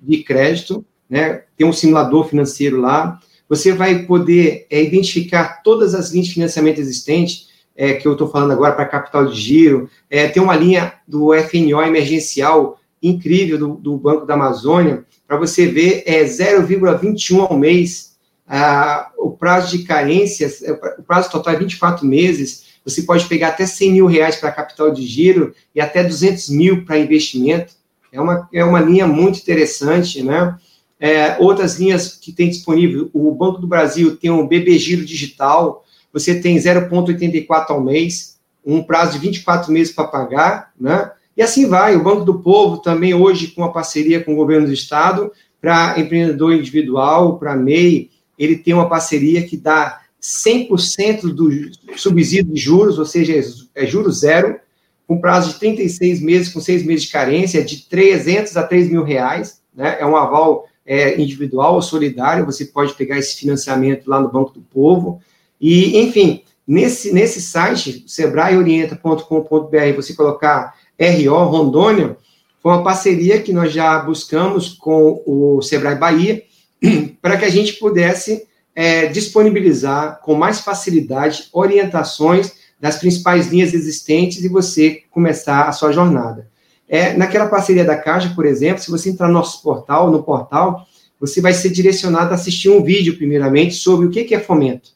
de 0.00 0.22
crédito, 0.22 0.84
né, 1.10 1.42
tem 1.56 1.66
um 1.66 1.72
simulador 1.72 2.28
financeiro 2.28 2.80
lá, 2.80 3.20
você 3.48 3.72
vai 3.72 4.04
poder 4.04 4.66
é, 4.70 4.82
identificar 4.82 5.62
todas 5.62 5.94
as 5.94 6.10
linhas 6.10 6.28
de 6.28 6.34
financiamento 6.34 6.80
existentes, 6.80 7.48
é, 7.76 7.94
que 7.94 8.06
eu 8.06 8.12
estou 8.12 8.28
falando 8.28 8.52
agora 8.52 8.74
para 8.74 8.84
capital 8.84 9.26
de 9.26 9.40
giro, 9.40 9.88
é, 10.10 10.28
tem 10.28 10.42
uma 10.42 10.56
linha 10.56 10.94
do 11.06 11.34
FNO 11.34 11.82
emergencial 11.82 12.78
incrível 13.02 13.58
do, 13.58 13.74
do 13.74 13.96
Banco 13.96 14.26
da 14.26 14.34
Amazônia, 14.34 15.04
para 15.26 15.36
você 15.36 15.66
ver, 15.66 16.02
é 16.06 16.22
0,21 16.22 17.40
ao 17.40 17.56
mês, 17.56 18.12
ah, 18.46 19.10
o 19.18 19.30
prazo 19.30 19.76
de 19.76 19.84
carências, 19.84 20.62
é, 20.62 20.72
o 20.72 21.02
prazo 21.02 21.30
total 21.30 21.54
é 21.54 21.58
24 21.58 22.06
meses, 22.06 22.72
você 22.84 23.02
pode 23.02 23.26
pegar 23.26 23.48
até 23.48 23.64
100 23.64 23.92
mil 23.92 24.06
reais 24.06 24.36
para 24.36 24.52
capital 24.52 24.90
de 24.90 25.06
giro 25.06 25.54
e 25.74 25.80
até 25.80 26.04
200 26.04 26.50
mil 26.50 26.84
para 26.84 26.98
investimento, 26.98 27.74
é 28.12 28.20
uma, 28.20 28.48
é 28.52 28.64
uma 28.64 28.80
linha 28.80 29.06
muito 29.06 29.38
interessante, 29.38 30.22
né? 30.22 30.56
É, 31.00 31.36
outras 31.40 31.80
linhas 31.80 32.14
que 32.14 32.30
tem 32.30 32.48
disponível, 32.48 33.10
o 33.12 33.32
Banco 33.32 33.58
do 33.58 33.66
Brasil 33.66 34.16
tem 34.16 34.30
um 34.30 34.46
BB 34.46 34.78
Giro 34.78 35.04
Digital, 35.04 35.81
você 36.12 36.40
tem 36.40 36.56
0,84 36.56 37.70
ao 37.70 37.80
mês, 37.80 38.38
um 38.64 38.82
prazo 38.82 39.12
de 39.12 39.18
24 39.18 39.72
meses 39.72 39.92
para 39.92 40.08
pagar, 40.08 40.72
né? 40.78 41.10
E 41.36 41.42
assim 41.42 41.66
vai. 41.66 41.96
O 41.96 42.02
Banco 42.02 42.24
do 42.24 42.40
Povo 42.40 42.78
também 42.78 43.14
hoje 43.14 43.48
com 43.48 43.64
a 43.64 43.72
parceria 43.72 44.22
com 44.22 44.34
o 44.34 44.36
governo 44.36 44.66
do 44.66 44.72
estado 44.72 45.32
para 45.60 45.98
empreendedor 45.98 46.52
individual, 46.52 47.38
para 47.38 47.56
MEI, 47.56 48.10
ele 48.36 48.56
tem 48.56 48.74
uma 48.74 48.88
parceria 48.88 49.42
que 49.46 49.56
dá 49.56 50.00
100% 50.20 51.32
do 51.32 51.50
subsídio 51.96 52.52
de 52.52 52.60
juros, 52.60 52.98
ou 52.98 53.06
seja, 53.06 53.34
é 53.74 53.86
juros 53.86 54.20
zero, 54.20 54.58
com 55.06 55.20
prazo 55.20 55.52
de 55.52 55.58
36 55.60 56.20
meses, 56.20 56.52
com 56.52 56.60
seis 56.60 56.84
meses 56.84 57.04
de 57.04 57.12
carência, 57.12 57.64
de 57.64 57.88
300 57.88 58.56
a 58.56 58.62
3 58.62 58.90
mil 58.90 59.04
reais, 59.04 59.60
né? 59.74 59.96
É 60.00 60.06
um 60.06 60.16
aval 60.16 60.66
é, 60.84 61.20
individual 61.20 61.74
ou 61.74 61.82
solidário, 61.82 62.46
você 62.46 62.64
pode 62.64 62.94
pegar 62.94 63.18
esse 63.18 63.36
financiamento 63.36 64.08
lá 64.08 64.20
no 64.20 64.30
Banco 64.30 64.52
do 64.52 64.60
Povo. 64.60 65.20
E, 65.62 65.96
enfim, 66.00 66.42
nesse, 66.66 67.12
nesse 67.12 67.40
site, 67.40 68.04
sebraeorienta.com.br, 68.08 69.94
você 69.94 70.12
colocar 70.12 70.74
RO 71.00 71.44
Rondônia, 71.44 72.16
foi 72.60 72.72
uma 72.72 72.82
parceria 72.82 73.40
que 73.40 73.52
nós 73.52 73.72
já 73.72 74.00
buscamos 74.00 74.70
com 74.74 75.22
o 75.24 75.62
Sebrae 75.62 75.96
Bahia, 75.96 76.42
para 77.22 77.36
que 77.36 77.44
a 77.44 77.48
gente 77.48 77.74
pudesse 77.74 78.44
é, 78.74 79.06
disponibilizar 79.06 80.20
com 80.22 80.34
mais 80.34 80.60
facilidade 80.60 81.48
orientações 81.52 82.52
das 82.80 82.96
principais 82.96 83.46
linhas 83.46 83.72
existentes 83.72 84.42
e 84.42 84.48
você 84.48 85.02
começar 85.10 85.68
a 85.68 85.72
sua 85.72 85.92
jornada. 85.92 86.50
É, 86.88 87.16
naquela 87.16 87.46
parceria 87.46 87.84
da 87.84 87.96
Caixa, 87.96 88.32
por 88.34 88.44
exemplo, 88.44 88.82
se 88.82 88.90
você 88.90 89.10
entrar 89.10 89.28
no 89.28 89.34
nosso 89.34 89.62
portal, 89.62 90.10
no 90.10 90.24
portal, 90.24 90.84
você 91.20 91.40
vai 91.40 91.52
ser 91.52 91.70
direcionado 91.70 92.32
a 92.32 92.34
assistir 92.34 92.68
um 92.68 92.82
vídeo, 92.82 93.16
primeiramente, 93.16 93.74
sobre 93.74 94.06
o 94.06 94.10
que 94.10 94.34
é 94.34 94.40
fomento. 94.40 94.90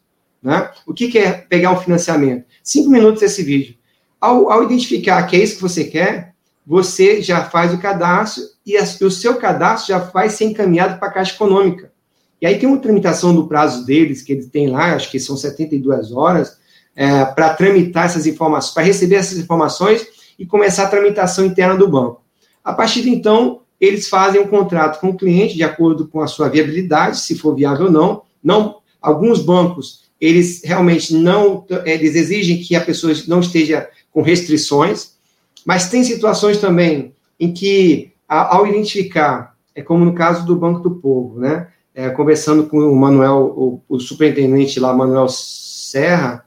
Né? 0.46 0.70
O 0.86 0.94
que, 0.94 1.08
que 1.08 1.18
é 1.18 1.32
pegar 1.32 1.72
um 1.72 1.76
financiamento? 1.76 2.44
Cinco 2.62 2.88
minutos 2.88 3.20
esse 3.20 3.42
vídeo. 3.42 3.74
Ao, 4.20 4.48
ao, 4.48 4.62
identificar 4.62 5.24
que 5.24 5.34
é 5.34 5.42
isso 5.42 5.56
que 5.56 5.62
você 5.62 5.82
quer, 5.82 6.34
você 6.64 7.20
já 7.20 7.42
faz 7.42 7.74
o 7.74 7.78
cadastro 7.78 8.44
e 8.64 8.76
a, 8.76 8.84
o 8.84 9.10
seu 9.10 9.38
cadastro 9.38 9.88
já 9.88 9.98
vai 9.98 10.30
ser 10.30 10.44
encaminhado 10.44 11.00
para 11.00 11.08
a 11.08 11.10
Caixa 11.10 11.34
Econômica. 11.34 11.90
E 12.40 12.46
aí 12.46 12.60
tem 12.60 12.68
uma 12.68 12.78
tramitação 12.78 13.34
do 13.34 13.48
prazo 13.48 13.84
deles, 13.84 14.22
que 14.22 14.34
eles 14.34 14.46
têm 14.46 14.68
lá, 14.68 14.94
acho 14.94 15.10
que 15.10 15.18
são 15.18 15.36
72 15.36 16.12
horas, 16.12 16.58
é, 16.94 17.24
para 17.24 17.52
tramitar 17.54 18.06
essas 18.06 18.24
informações, 18.24 18.72
para 18.72 18.84
receber 18.84 19.16
essas 19.16 19.38
informações 19.38 20.06
e 20.38 20.46
começar 20.46 20.84
a 20.84 20.88
tramitação 20.88 21.44
interna 21.44 21.74
do 21.74 21.88
banco. 21.88 22.22
A 22.62 22.72
partir 22.72 23.02
de 23.02 23.10
então, 23.10 23.62
eles 23.80 24.08
fazem 24.08 24.40
um 24.40 24.46
contrato 24.46 25.00
com 25.00 25.08
o 25.08 25.16
cliente 25.16 25.56
de 25.56 25.64
acordo 25.64 26.06
com 26.06 26.20
a 26.20 26.28
sua 26.28 26.48
viabilidade, 26.48 27.18
se 27.18 27.36
for 27.36 27.52
viável 27.52 27.86
ou 27.86 27.92
não. 27.92 28.22
não 28.40 28.76
alguns 29.02 29.40
bancos 29.40 30.05
eles 30.20 30.62
realmente 30.64 31.14
não, 31.14 31.64
eles 31.84 32.14
exigem 32.14 32.62
que 32.62 32.74
a 32.74 32.80
pessoa 32.80 33.12
não 33.28 33.40
esteja 33.40 33.88
com 34.10 34.22
restrições, 34.22 35.12
mas 35.64 35.90
tem 35.90 36.02
situações 36.04 36.58
também 36.58 37.12
em 37.38 37.52
que, 37.52 38.12
ao 38.26 38.66
identificar, 38.66 39.54
é 39.74 39.82
como 39.82 40.04
no 40.04 40.14
caso 40.14 40.46
do 40.46 40.56
Banco 40.56 40.80
do 40.80 40.96
Povo, 40.96 41.38
né? 41.38 41.68
É, 41.94 42.10
conversando 42.10 42.66
com 42.66 42.78
o 42.78 42.96
Manuel, 42.96 43.54
o, 43.56 43.82
o, 43.88 43.98
superintendente 43.98 44.78
lá, 44.78 44.94
Manuel 44.94 45.28
Serra, 45.28 46.44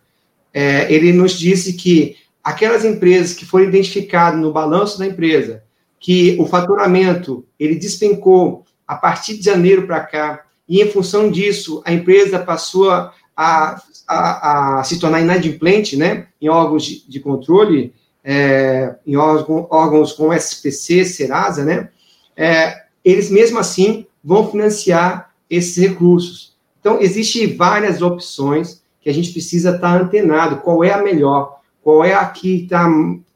é, 0.54 0.92
ele 0.94 1.12
nos 1.12 1.34
disse 1.34 1.74
que 1.74 2.18
aquelas 2.44 2.86
empresas 2.86 3.34
que 3.34 3.46
foram 3.46 3.66
identificadas 3.66 4.40
no 4.40 4.52
balanço 4.52 5.00
da 5.00 5.08
empresa, 5.08 5.64
que 6.00 6.38
o 6.40 6.46
faturamento 6.46 7.46
ele 7.60 7.76
despencou 7.76 8.64
a 8.88 8.96
partir 8.96 9.38
de 9.38 9.46
janeiro 9.46 9.88
para 9.88 10.02
cá, 10.02 10.44
e 10.68 10.82
em 10.82 10.92
função 10.92 11.32
disso 11.32 11.82
a 11.84 11.92
empresa 11.92 12.38
passou 12.38 12.92
a 12.92 13.12
a, 13.42 13.82
a, 14.06 14.80
a 14.80 14.84
se 14.84 15.00
tornar 15.00 15.22
inadimplente 15.22 15.96
né, 15.96 16.28
em 16.42 16.50
órgãos 16.50 16.84
de, 16.84 17.10
de 17.10 17.22
controle, 17.22 17.94
é, 18.22 18.96
em 19.08 19.16
órgãos, 19.16 19.66
órgãos 19.70 20.12
como 20.12 20.34
SPC, 20.34 21.06
Serasa, 21.06 21.64
né, 21.64 21.88
é, 22.36 22.84
eles 23.04 23.32
mesmo 23.32 23.58
assim 23.58 24.06
vão 24.22 24.52
financiar 24.52 25.34
esses 25.50 25.78
recursos. 25.78 26.54
Então, 26.82 27.00
existem 27.00 27.56
várias 27.56 28.02
opções 28.02 28.84
que 29.00 29.10
a 29.10 29.14
gente 29.14 29.32
precisa 29.32 29.74
estar 29.74 30.02
antenado. 30.02 30.58
Qual 30.58 30.84
é 30.84 30.92
a 30.92 31.02
melhor? 31.02 31.62
Qual 31.82 32.04
é 32.04 32.14
a 32.14 32.26
que 32.26 32.64
está 32.64 32.90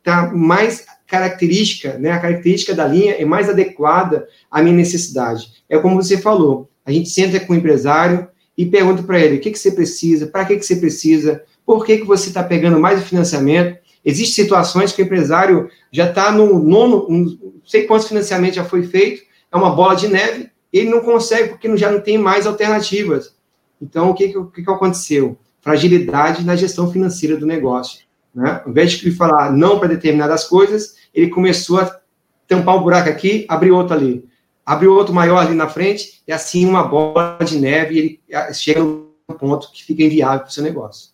tá 0.03 0.31
mais 0.33 0.85
característica, 1.07 1.97
né? 1.97 2.11
A 2.11 2.19
característica 2.19 2.73
da 2.73 2.85
linha 2.85 3.13
é 3.13 3.23
mais 3.23 3.49
adequada 3.49 4.27
à 4.51 4.61
minha 4.61 4.75
necessidade. 4.75 5.63
É 5.69 5.77
como 5.77 5.95
você 5.95 6.17
falou, 6.17 6.69
a 6.85 6.91
gente 6.91 7.09
senta 7.09 7.39
com 7.39 7.53
o 7.53 7.55
empresário, 7.55 8.27
e 8.57 8.65
pergunta 8.65 9.03
para 9.03 9.19
ele 9.19 9.37
o 9.37 9.39
que, 9.39 9.51
que 9.51 9.59
você 9.59 9.71
precisa, 9.71 10.27
para 10.27 10.45
que, 10.45 10.57
que 10.57 10.65
você 10.65 10.75
precisa, 10.75 11.43
por 11.65 11.85
que, 11.85 11.97
que 11.97 12.05
você 12.05 12.29
está 12.29 12.43
pegando 12.43 12.79
mais 12.79 13.01
o 13.01 13.05
financiamento. 13.05 13.81
Existem 14.05 14.43
situações 14.43 14.91
que 14.91 15.01
o 15.01 15.05
empresário 15.05 15.69
já 15.91 16.09
está 16.09 16.31
no 16.31 16.59
nono, 16.59 17.07
não 17.09 17.53
sei 17.65 17.87
quantos 17.87 18.07
financiamentos 18.07 18.55
já 18.55 18.65
foi 18.65 18.83
feito, 18.83 19.23
é 19.51 19.55
uma 19.55 19.73
bola 19.73 19.95
de 19.95 20.07
neve, 20.07 20.49
ele 20.71 20.89
não 20.89 21.01
consegue 21.01 21.49
porque 21.49 21.77
já 21.77 21.91
não 21.91 22.01
tem 22.01 22.17
mais 22.17 22.45
alternativas. 22.45 23.35
Então, 23.81 24.09
o 24.09 24.13
que, 24.13 24.29
que, 24.29 24.63
que 24.63 24.71
aconteceu? 24.71 25.37
Fragilidade 25.61 26.43
na 26.43 26.55
gestão 26.55 26.91
financeira 26.91 27.37
do 27.37 27.45
negócio. 27.45 28.03
Né? 28.33 28.61
Ao 28.65 28.71
invés 28.71 28.91
de 28.91 29.11
falar 29.11 29.51
não 29.51 29.79
para 29.79 29.89
determinadas 29.89 30.45
coisas, 30.45 30.95
ele 31.13 31.29
começou 31.29 31.79
a 31.79 31.99
tampar 32.47 32.77
um 32.77 32.81
buraco 32.81 33.09
aqui, 33.09 33.45
abrir 33.47 33.71
outro 33.71 33.95
ali. 33.95 34.25
Abriu 34.65 34.93
outro 34.93 35.13
maior 35.13 35.39
ali 35.39 35.53
na 35.53 35.67
frente, 35.67 36.21
e 36.27 36.31
assim 36.31 36.65
uma 36.65 36.83
bola 36.83 37.37
de 37.43 37.57
neve, 37.57 37.95
e 37.95 37.99
ele 37.99 38.53
chega 38.53 38.81
no 38.81 39.09
ponto 39.37 39.71
que 39.71 39.83
fica 39.83 40.03
inviável 40.03 40.39
para 40.39 40.49
o 40.49 40.51
seu 40.51 40.63
negócio. 40.63 41.11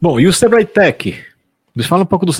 Bom, 0.00 0.20
e 0.20 0.26
o 0.26 0.32
Sebrae 0.32 0.66
Tech? 0.66 1.18
Me 1.74 1.82
fala 1.82 2.02
um 2.02 2.06
pouco 2.06 2.26
do. 2.26 2.32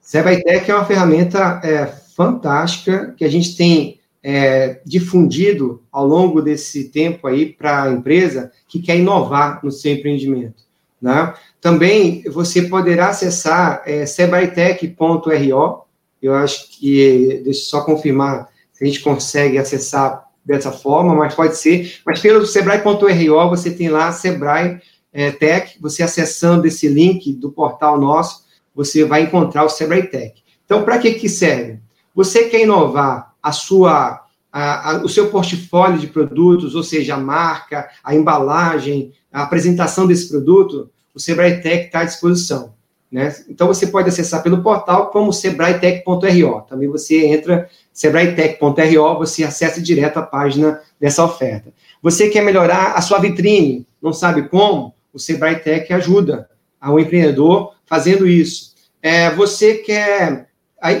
Sebrae 0.00 0.42
Tech 0.42 0.68
é 0.70 0.74
uma 0.74 0.84
ferramenta 0.84 1.60
é, 1.62 1.86
fantástica 1.86 3.14
que 3.16 3.24
a 3.24 3.28
gente 3.28 3.56
tem 3.56 4.00
é, 4.22 4.80
difundido 4.84 5.82
ao 5.90 6.06
longo 6.06 6.42
desse 6.42 6.88
tempo 6.88 7.26
aí 7.26 7.46
para 7.46 7.84
a 7.84 7.92
empresa 7.92 8.52
que 8.68 8.80
quer 8.80 8.98
inovar 8.98 9.60
no 9.62 9.70
seu 9.70 9.92
empreendimento. 9.92 10.64
Né? 11.00 11.32
Também 11.60 12.22
você 12.24 12.62
poderá 12.62 13.08
acessar 13.08 13.82
é, 13.86 14.04
sebraetech.ro, 14.04 15.84
eu 16.22 16.34
acho 16.34 16.70
que, 16.70 17.40
deixa 17.44 17.60
eu 17.60 17.64
só 17.64 17.84
confirmar 17.84 18.48
se 18.72 18.84
a 18.84 18.86
gente 18.86 19.00
consegue 19.00 19.58
acessar 19.58 20.28
dessa 20.44 20.72
forma, 20.72 21.14
mas 21.14 21.34
pode 21.34 21.56
ser, 21.56 22.00
mas 22.04 22.20
pelo 22.20 22.46
sebrae.ro 22.46 23.50
você 23.50 23.70
tem 23.70 23.88
lá 23.88 24.10
Sebrae 24.12 24.80
é, 25.12 25.30
Tech, 25.30 25.76
você 25.80 26.02
acessando 26.02 26.66
esse 26.66 26.88
link 26.88 27.32
do 27.32 27.50
portal 27.50 28.00
nosso, 28.00 28.44
você 28.74 29.04
vai 29.04 29.22
encontrar 29.22 29.64
o 29.64 29.68
Sebrae 29.68 30.04
Tech. 30.04 30.34
Então, 30.64 30.84
para 30.84 30.98
que 30.98 31.14
que 31.14 31.28
serve? 31.28 31.80
Você 32.14 32.44
quer 32.44 32.62
inovar 32.62 33.34
a 33.42 33.52
sua, 33.52 34.24
a, 34.52 34.90
a, 34.90 35.04
o 35.04 35.08
seu 35.08 35.30
portfólio 35.30 35.98
de 35.98 36.06
produtos, 36.06 36.74
ou 36.74 36.82
seja, 36.82 37.14
a 37.14 37.18
marca, 37.18 37.88
a 38.04 38.14
embalagem, 38.14 39.12
a 39.32 39.42
apresentação 39.42 40.06
desse 40.06 40.28
produto, 40.28 40.90
o 41.14 41.20
Sebrae 41.20 41.60
Tech 41.60 41.86
está 41.86 42.00
à 42.00 42.04
disposição. 42.04 42.74
Né? 43.10 43.34
Então, 43.48 43.66
você 43.66 43.88
pode 43.88 44.08
acessar 44.08 44.42
pelo 44.42 44.62
portal 44.62 45.10
como 45.10 45.32
sebraetech.ro. 45.32 46.62
Também 46.68 46.88
você 46.88 47.26
entra 47.26 47.68
sebraetech.ro, 47.92 49.18
você 49.18 49.42
acessa 49.42 49.80
direto 49.80 50.18
a 50.18 50.22
página 50.22 50.80
dessa 51.00 51.24
oferta. 51.24 51.72
Você 52.02 52.28
quer 52.28 52.42
melhorar 52.42 52.92
a 52.92 53.00
sua 53.00 53.18
vitrine, 53.18 53.86
não 54.00 54.12
sabe 54.12 54.48
como? 54.48 54.94
O 55.12 55.18
Sebrae 55.18 55.56
Tech 55.56 55.92
ajuda 55.92 56.48
ao 56.80 56.98
empreendedor 56.98 57.74
fazendo 57.84 58.26
isso. 58.26 58.74
É, 59.02 59.30
você 59.30 59.74
quer, 59.74 60.48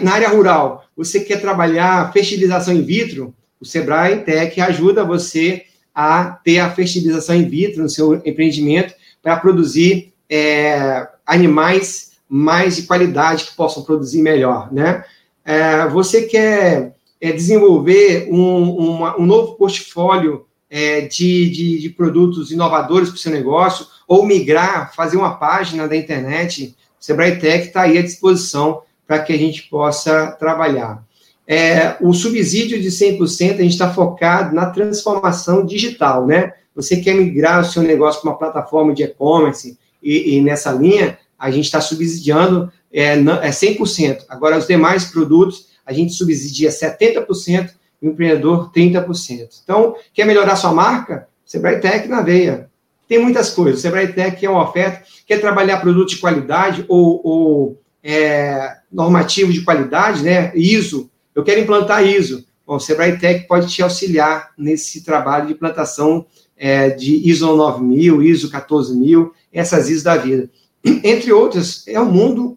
na 0.02 0.12
área 0.12 0.28
rural, 0.28 0.84
você 0.96 1.20
quer 1.20 1.40
trabalhar 1.40 2.12
fertilização 2.12 2.74
in 2.74 2.82
vitro, 2.82 3.34
o 3.60 3.64
Sebrae 3.64 4.24
Tech 4.24 4.60
ajuda 4.60 5.04
você 5.04 5.64
a 5.94 6.38
ter 6.44 6.58
a 6.58 6.70
fertilização 6.70 7.36
in 7.36 7.48
vitro 7.48 7.82
no 7.82 7.88
seu 7.88 8.16
empreendimento 8.24 8.94
para 9.22 9.36
produzir 9.36 10.12
é, 10.28 11.06
animais 11.30 12.10
mais 12.28 12.76
de 12.76 12.82
qualidade 12.82 13.44
que 13.44 13.56
possam 13.56 13.82
produzir 13.82 14.22
melhor, 14.22 14.72
né? 14.72 15.04
É, 15.44 15.86
você 15.88 16.22
quer 16.22 16.94
é, 17.20 17.32
desenvolver 17.32 18.28
um, 18.30 18.70
uma, 18.70 19.18
um, 19.18 19.26
novo 19.26 19.54
portfólio 19.54 20.46
é, 20.68 21.02
de, 21.02 21.50
de, 21.50 21.78
de, 21.80 21.90
produtos 21.90 22.52
inovadores 22.52 23.08
para 23.08 23.16
o 23.16 23.18
seu 23.18 23.32
negócio, 23.32 23.86
ou 24.06 24.24
migrar, 24.24 24.94
fazer 24.94 25.16
uma 25.16 25.34
página 25.36 25.88
da 25.88 25.96
internet, 25.96 26.76
o 27.00 27.04
Sebrae 27.04 27.38
Tech 27.38 27.66
está 27.66 27.82
aí 27.82 27.98
à 27.98 28.02
disposição 28.02 28.82
para 29.06 29.18
que 29.20 29.32
a 29.32 29.38
gente 29.38 29.62
possa 29.62 30.30
trabalhar. 30.32 31.02
É, 31.46 31.96
o 32.00 32.12
subsídio 32.12 32.80
de 32.80 32.88
100%, 32.88 33.54
a 33.54 33.62
gente 33.62 33.70
está 33.70 33.92
focado 33.92 34.54
na 34.54 34.66
transformação 34.66 35.66
digital, 35.66 36.26
né? 36.26 36.52
Você 36.76 36.98
quer 36.98 37.14
migrar 37.14 37.60
o 37.60 37.64
seu 37.64 37.82
negócio 37.82 38.20
para 38.20 38.30
uma 38.30 38.38
plataforma 38.38 38.94
de 38.94 39.02
e-commerce 39.02 39.76
e, 40.02 40.36
e, 40.36 40.40
nessa 40.40 40.72
linha, 40.72 41.18
a 41.38 41.50
gente 41.50 41.64
está 41.64 41.80
subsidiando 41.80 42.70
é, 42.92 43.14
é 43.14 43.50
100%. 43.50 44.24
Agora, 44.28 44.58
os 44.58 44.66
demais 44.66 45.04
produtos, 45.06 45.68
a 45.84 45.92
gente 45.92 46.12
subsidia 46.12 46.70
70% 46.70 47.70
e 48.02 48.08
o 48.08 48.10
empreendedor 48.10 48.70
30%. 48.72 49.48
Então, 49.62 49.94
quer 50.12 50.24
melhorar 50.24 50.56
sua 50.56 50.72
marca? 50.72 51.28
Sebrae 51.44 51.80
Tech 51.80 52.08
na 52.08 52.22
veia. 52.22 52.70
Tem 53.08 53.18
muitas 53.18 53.50
coisas. 53.50 53.80
Sebrae 53.80 54.12
Tech 54.12 54.44
é 54.44 54.48
uma 54.48 54.62
oferta. 54.62 55.02
Quer 55.26 55.40
trabalhar 55.40 55.80
produtos 55.80 56.14
de 56.14 56.20
qualidade 56.20 56.84
ou, 56.88 57.20
ou 57.24 57.82
é, 58.02 58.76
normativo 58.90 59.52
de 59.52 59.62
qualidade, 59.62 60.22
né? 60.22 60.52
ISO. 60.54 61.10
Eu 61.34 61.42
quero 61.42 61.60
implantar 61.60 62.06
ISO. 62.06 62.44
Bom, 62.66 62.76
o 62.76 62.80
Sebrae 62.80 63.18
Tech 63.18 63.46
pode 63.48 63.66
te 63.66 63.82
auxiliar 63.82 64.50
nesse 64.56 65.04
trabalho 65.04 65.48
de 65.48 65.52
implantação 65.54 66.24
é, 66.56 66.90
de 66.90 67.28
ISO 67.28 67.56
9000, 67.56 68.22
ISO 68.22 68.50
14000, 68.50 69.32
essas 69.52 69.88
ISO 69.88 70.04
da 70.04 70.16
vida. 70.16 70.48
Entre 70.84 71.32
outras, 71.32 71.86
é 71.86 72.00
o 72.00 72.06
mundo 72.06 72.56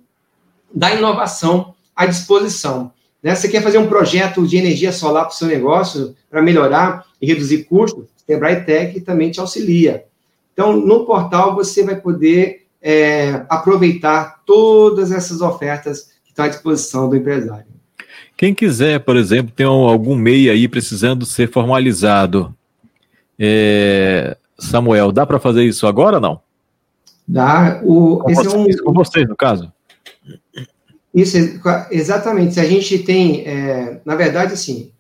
da 0.74 0.94
inovação 0.94 1.74
à 1.96 2.06
disposição. 2.06 2.92
Né? 3.22 3.36
Você 3.36 3.48
quer 3.48 3.62
fazer 3.62 3.78
um 3.78 3.88
projeto 3.88 4.46
de 4.48 4.58
energia 4.58 4.92
solar 4.92 5.26
para 5.26 5.34
o 5.34 5.36
seu 5.36 5.48
negócio, 5.48 6.16
para 6.30 6.42
melhorar 6.42 7.06
e 7.22 7.28
reduzir 7.28 7.64
custos? 7.66 8.06
Sebrae 8.26 8.64
Tech 8.64 9.00
também 9.02 9.32
te 9.32 9.40
auxilia. 9.40 10.06
Então, 10.54 10.74
no 10.74 11.06
portal, 11.06 11.56
você 11.56 11.84
vai 11.84 11.96
poder 11.96 12.66
é, 12.82 13.46
aproveitar 13.50 14.42
todas 14.46 15.12
essas 15.12 15.42
ofertas 15.42 16.10
que 16.24 16.32
estão 16.32 16.46
à 16.46 16.48
disposição 16.48 17.10
do 17.10 17.16
empresário. 17.16 17.66
Quem 18.38 18.54
quiser, 18.54 19.00
por 19.00 19.16
exemplo, 19.16 19.54
tem 19.56 19.66
algum 19.66 20.16
MEI 20.16 20.50
aí 20.50 20.68
precisando 20.68 21.26
ser 21.26 21.50
formalizado, 21.50 22.54
é, 23.40 24.38
Samuel, 24.60 25.12
dá 25.12 25.26
para 25.26 25.40
fazer 25.40 25.64
isso 25.64 25.88
agora 25.88 26.18
ou 26.18 26.22
não? 26.22 26.42
Dá. 27.28 27.82
O, 27.84 28.18
com, 28.18 28.30
esse 28.30 28.44
vocês, 28.44 28.78
é 28.78 28.82
um, 28.82 28.86
com 28.86 28.94
vocês, 28.94 29.28
no 29.28 29.36
caso? 29.36 29.72
Isso, 31.14 31.38
exatamente. 31.92 32.56
Se 32.56 32.60
a 32.60 32.66
gente 32.66 33.00
tem, 33.00 33.46
é, 33.48 34.02
na 34.06 34.16
verdade, 34.16 34.54
assim, 34.54 34.92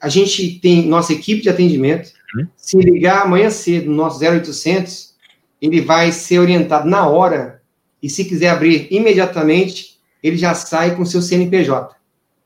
a 0.00 0.08
gente 0.08 0.58
tem 0.60 0.86
nossa 0.86 1.12
equipe 1.12 1.42
de 1.42 1.48
atendimento. 1.48 2.10
Uhum. 2.36 2.46
Se 2.56 2.78
ligar 2.78 3.22
amanhã 3.22 3.50
cedo 3.50 3.90
no 3.90 3.96
nosso 3.96 4.22
0800, 4.22 5.14
ele 5.60 5.80
vai 5.80 6.12
ser 6.12 6.38
orientado 6.38 6.88
na 6.88 7.08
hora. 7.08 7.60
E 8.02 8.08
se 8.08 8.24
quiser 8.24 8.50
abrir 8.50 8.86
imediatamente, 8.90 9.98
ele 10.22 10.36
já 10.36 10.54
sai 10.54 10.94
com 10.94 11.04
seu 11.04 11.20
CNPJ. 11.20 11.96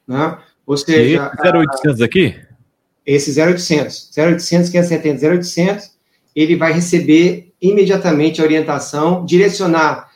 Né? 0.07 0.39
Ou 0.67 0.77
seja. 0.77 1.31
E 1.45 1.49
0800 1.49 2.01
aqui? 2.01 2.35
esse 3.07 3.39
0800, 3.41 4.11
0800 4.17 4.71
570 4.71 5.27
0800, 5.27 5.92
ele 6.35 6.57
vai 6.57 6.73
receber 6.73 7.53
imediatamente 7.61 8.41
a 8.41 8.45
orientação, 8.45 9.25
direcionar 9.25 10.11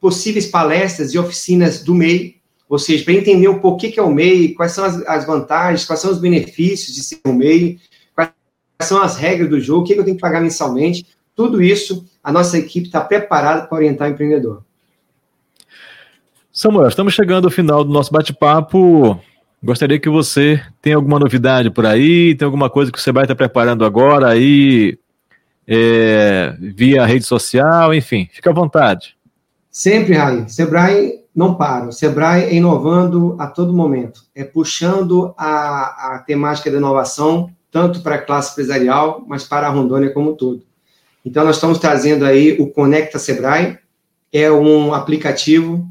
possíveis 0.00 0.46
palestras 0.46 1.12
e 1.12 1.18
oficinas 1.18 1.82
do 1.82 1.94
MEI, 1.94 2.36
ou 2.68 2.78
seja, 2.78 3.04
para 3.04 3.14
entender 3.14 3.48
um 3.48 3.58
pouco 3.58 3.76
o 3.76 3.80
que 3.80 3.98
é 3.98 4.02
o 4.02 4.12
MEI, 4.12 4.54
quais 4.54 4.72
são 4.72 4.84
as, 4.84 4.96
as, 5.06 5.26
vantagens, 5.26 5.84
quais 5.84 6.00
são 6.00 6.10
os 6.10 6.18
benefícios 6.18 6.94
de 6.94 7.02
ser 7.02 7.20
um 7.26 7.32
MEI, 7.32 7.78
quais 8.14 8.30
são 8.82 9.00
as 9.00 9.16
regras 9.16 9.48
do 9.48 9.60
jogo, 9.60 9.82
o 9.82 9.84
que, 9.84 9.94
que 9.94 10.00
eu 10.00 10.04
tenho 10.04 10.16
que 10.16 10.20
pagar 10.20 10.40
mensalmente, 10.40 11.06
tudo 11.34 11.62
isso 11.62 12.04
a 12.22 12.32
nossa 12.32 12.58
equipe 12.58 12.86
está 12.86 13.00
preparada 13.00 13.66
para 13.66 13.78
orientar 13.78 14.08
o 14.08 14.12
empreendedor. 14.12 14.62
Samuel, 16.52 16.88
estamos 16.88 17.14
chegando 17.14 17.44
ao 17.44 17.50
final 17.50 17.84
do 17.84 17.92
nosso 17.92 18.12
bate-papo. 18.12 19.18
Gostaria 19.62 19.98
que 19.98 20.08
você 20.08 20.60
tenha 20.82 20.96
alguma 20.96 21.18
novidade 21.18 21.70
por 21.70 21.86
aí, 21.86 22.34
tem 22.34 22.44
alguma 22.44 22.68
coisa 22.68 22.90
que 22.90 23.00
você 23.00 23.12
vai 23.12 23.24
estar 23.24 23.36
preparando 23.36 23.84
agora 23.84 24.28
aí, 24.28 24.98
é, 25.68 26.56
via 26.58 27.04
rede 27.04 27.26
social, 27.26 27.94
enfim, 27.94 28.26
fica 28.32 28.48
à 28.48 28.54
vontade. 28.54 29.14
Sempre, 29.70 30.14
Rai. 30.14 30.48
Sebrae 30.48 31.20
não 31.34 31.54
para. 31.54 31.88
O 31.88 31.92
Sebrae 31.92 32.44
é 32.44 32.54
inovando 32.54 33.36
a 33.38 33.46
todo 33.46 33.72
momento. 33.72 34.24
É 34.34 34.42
puxando 34.42 35.34
a, 35.36 36.14
a 36.14 36.18
temática 36.26 36.70
da 36.70 36.78
inovação, 36.78 37.50
tanto 37.70 38.00
para 38.00 38.14
a 38.14 38.22
classe 38.22 38.52
empresarial, 38.52 39.22
mas 39.28 39.44
para 39.44 39.66
a 39.66 39.70
Rondônia 39.70 40.10
como 40.10 40.30
um 40.30 40.34
todo. 40.34 40.62
Então, 41.24 41.44
nós 41.44 41.56
estamos 41.56 41.78
trazendo 41.78 42.24
aí 42.24 42.56
o 42.58 42.70
Conecta 42.70 43.18
Sebrae, 43.18 43.78
é 44.32 44.50
um 44.50 44.94
aplicativo 44.94 45.86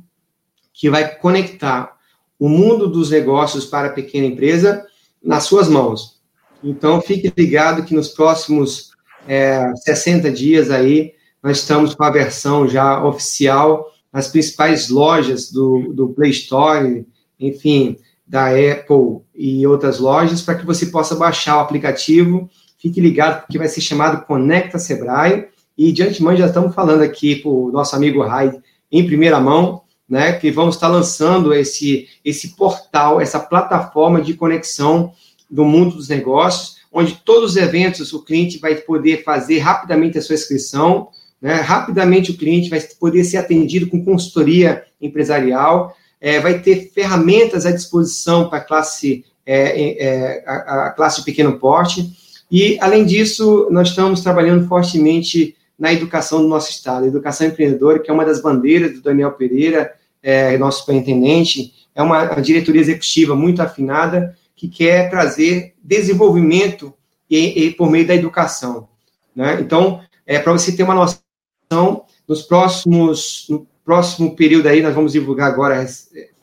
que 0.74 0.90
vai 0.90 1.16
conectar 1.16 1.96
o 2.40 2.50
mundo 2.50 2.88
dos 2.88 3.12
negócios 3.12 3.66
para 3.66 3.88
a 3.88 3.94
pequena 3.94 4.26
empresa 4.26 4.86
nas 5.24 5.44
suas 5.44 5.70
mãos. 5.70 6.20
Então, 6.64 7.02
fique 7.02 7.32
ligado 7.38 7.84
que 7.84 7.94
nos 7.94 8.10
próximos 8.10 8.87
é, 9.28 9.72
60 9.76 10.32
dias 10.32 10.72
aí, 10.72 11.14
nós 11.44 11.58
estamos 11.60 11.94
com 11.94 12.04
a 12.04 12.10
versão 12.10 12.68
já 12.68 13.04
oficial 13.04 13.92
nas 14.12 14.28
principais 14.28 14.90
lojas 14.90 15.52
do, 15.52 15.94
do 15.94 16.10
Play 16.10 16.32
Store, 16.32 17.06
enfim, 17.40 17.98
da 18.26 18.48
Apple 18.48 19.22
e 19.36 19.66
outras 19.68 20.00
lojas, 20.00 20.42
para 20.42 20.56
que 20.56 20.66
você 20.66 20.88
possa 20.88 21.16
baixar 21.16 21.58
o 21.58 21.62
aplicativo. 21.62 22.50
Fique 22.80 23.00
ligado, 23.00 23.42
porque 23.42 23.58
vai 23.58 23.68
ser 23.68 23.82
chamado 23.82 24.26
Conecta 24.26 24.80
Sebrae. 24.80 25.48
E 25.78 25.92
de 25.92 26.02
antemão 26.02 26.36
já 26.36 26.48
estamos 26.48 26.74
falando 26.74 27.04
aqui 27.04 27.36
para 27.36 27.52
o 27.52 27.72
nosso 27.72 27.96
amigo 27.96 28.24
Rai 28.24 28.52
em 28.92 29.06
primeira 29.06 29.40
mão, 29.40 29.82
né, 30.10 30.34
que 30.34 30.50
vamos 30.50 30.76
estar 30.76 30.88
lançando 30.88 31.54
esse, 31.54 32.08
esse 32.24 32.56
portal, 32.56 33.22
essa 33.22 33.40
plataforma 33.40 34.22
de 34.22 34.34
conexão 34.34 35.12
do 35.50 35.66
mundo 35.66 35.98
dos 35.98 36.08
negócios, 36.08 36.77
onde 36.98 37.22
todos 37.24 37.52
os 37.52 37.58
eventos 37.58 38.12
o 38.12 38.26
cliente 38.26 38.58
vai 38.58 38.74
poder 38.74 39.24
fazer 39.24 39.60
rapidamente 39.60 40.18
a 40.18 40.22
sua 40.22 40.34
inscrição, 40.34 41.10
né? 41.40 41.54
rapidamente 41.54 42.32
o 42.32 42.38
cliente 42.38 42.72
vai 42.72 42.82
poder 43.00 43.24
ser 43.24 43.38
atendido 43.38 43.86
com 43.86 44.04
consultoria 44.04 44.84
empresarial, 45.00 45.96
é, 46.20 46.40
vai 46.40 46.58
ter 46.58 46.92
ferramentas 46.96 47.68
à 47.68 47.72
disposição 47.72 48.50
para 48.50 48.58
a 48.58 48.64
classe, 48.64 49.24
é, 49.46 50.06
é, 50.06 50.44
a, 50.48 50.88
a 50.88 50.90
classe 50.90 51.20
de 51.20 51.26
pequeno 51.26 51.60
porte, 51.60 52.12
e, 52.52 52.80
além 52.82 53.06
disso, 53.06 53.68
nós 53.70 53.90
estamos 53.90 54.22
trabalhando 54.22 54.68
fortemente 54.68 55.56
na 55.78 55.94
educação 55.94 56.42
do 56.42 56.48
nosso 56.48 56.72
Estado, 56.72 57.06
a 57.06 57.08
educação 57.08 57.46
empreendedora, 57.46 58.00
que 58.00 58.10
é 58.10 58.14
uma 58.14 58.26
das 58.26 58.42
bandeiras 58.42 58.94
do 58.94 59.04
Daniel 59.04 59.34
Pereira, 59.34 59.94
é, 60.24 60.58
nosso 60.58 60.80
superintendente, 60.80 61.76
é 61.94 62.02
uma 62.02 62.26
diretoria 62.42 62.82
executiva 62.82 63.36
muito 63.36 63.62
afinada, 63.62 64.36
que 64.58 64.68
quer 64.68 65.10
trazer 65.10 65.76
desenvolvimento 65.82 66.92
e, 67.30 67.66
e 67.66 67.72
por 67.72 67.92
meio 67.92 68.08
da 68.08 68.16
educação. 68.16 68.90
Né? 69.36 69.60
Então, 69.62 70.02
é, 70.26 70.40
para 70.40 70.52
você 70.52 70.76
ter 70.76 70.82
uma 70.82 70.96
noção, 70.96 72.06
nos 72.28 72.42
próximos, 72.42 73.46
no 73.50 73.68
próximo 73.86 74.36
período 74.36 74.68
aí, 74.68 74.82
nós 74.82 74.96
vamos 74.96 75.14
divulgar 75.14 75.48
agora, 75.48 75.86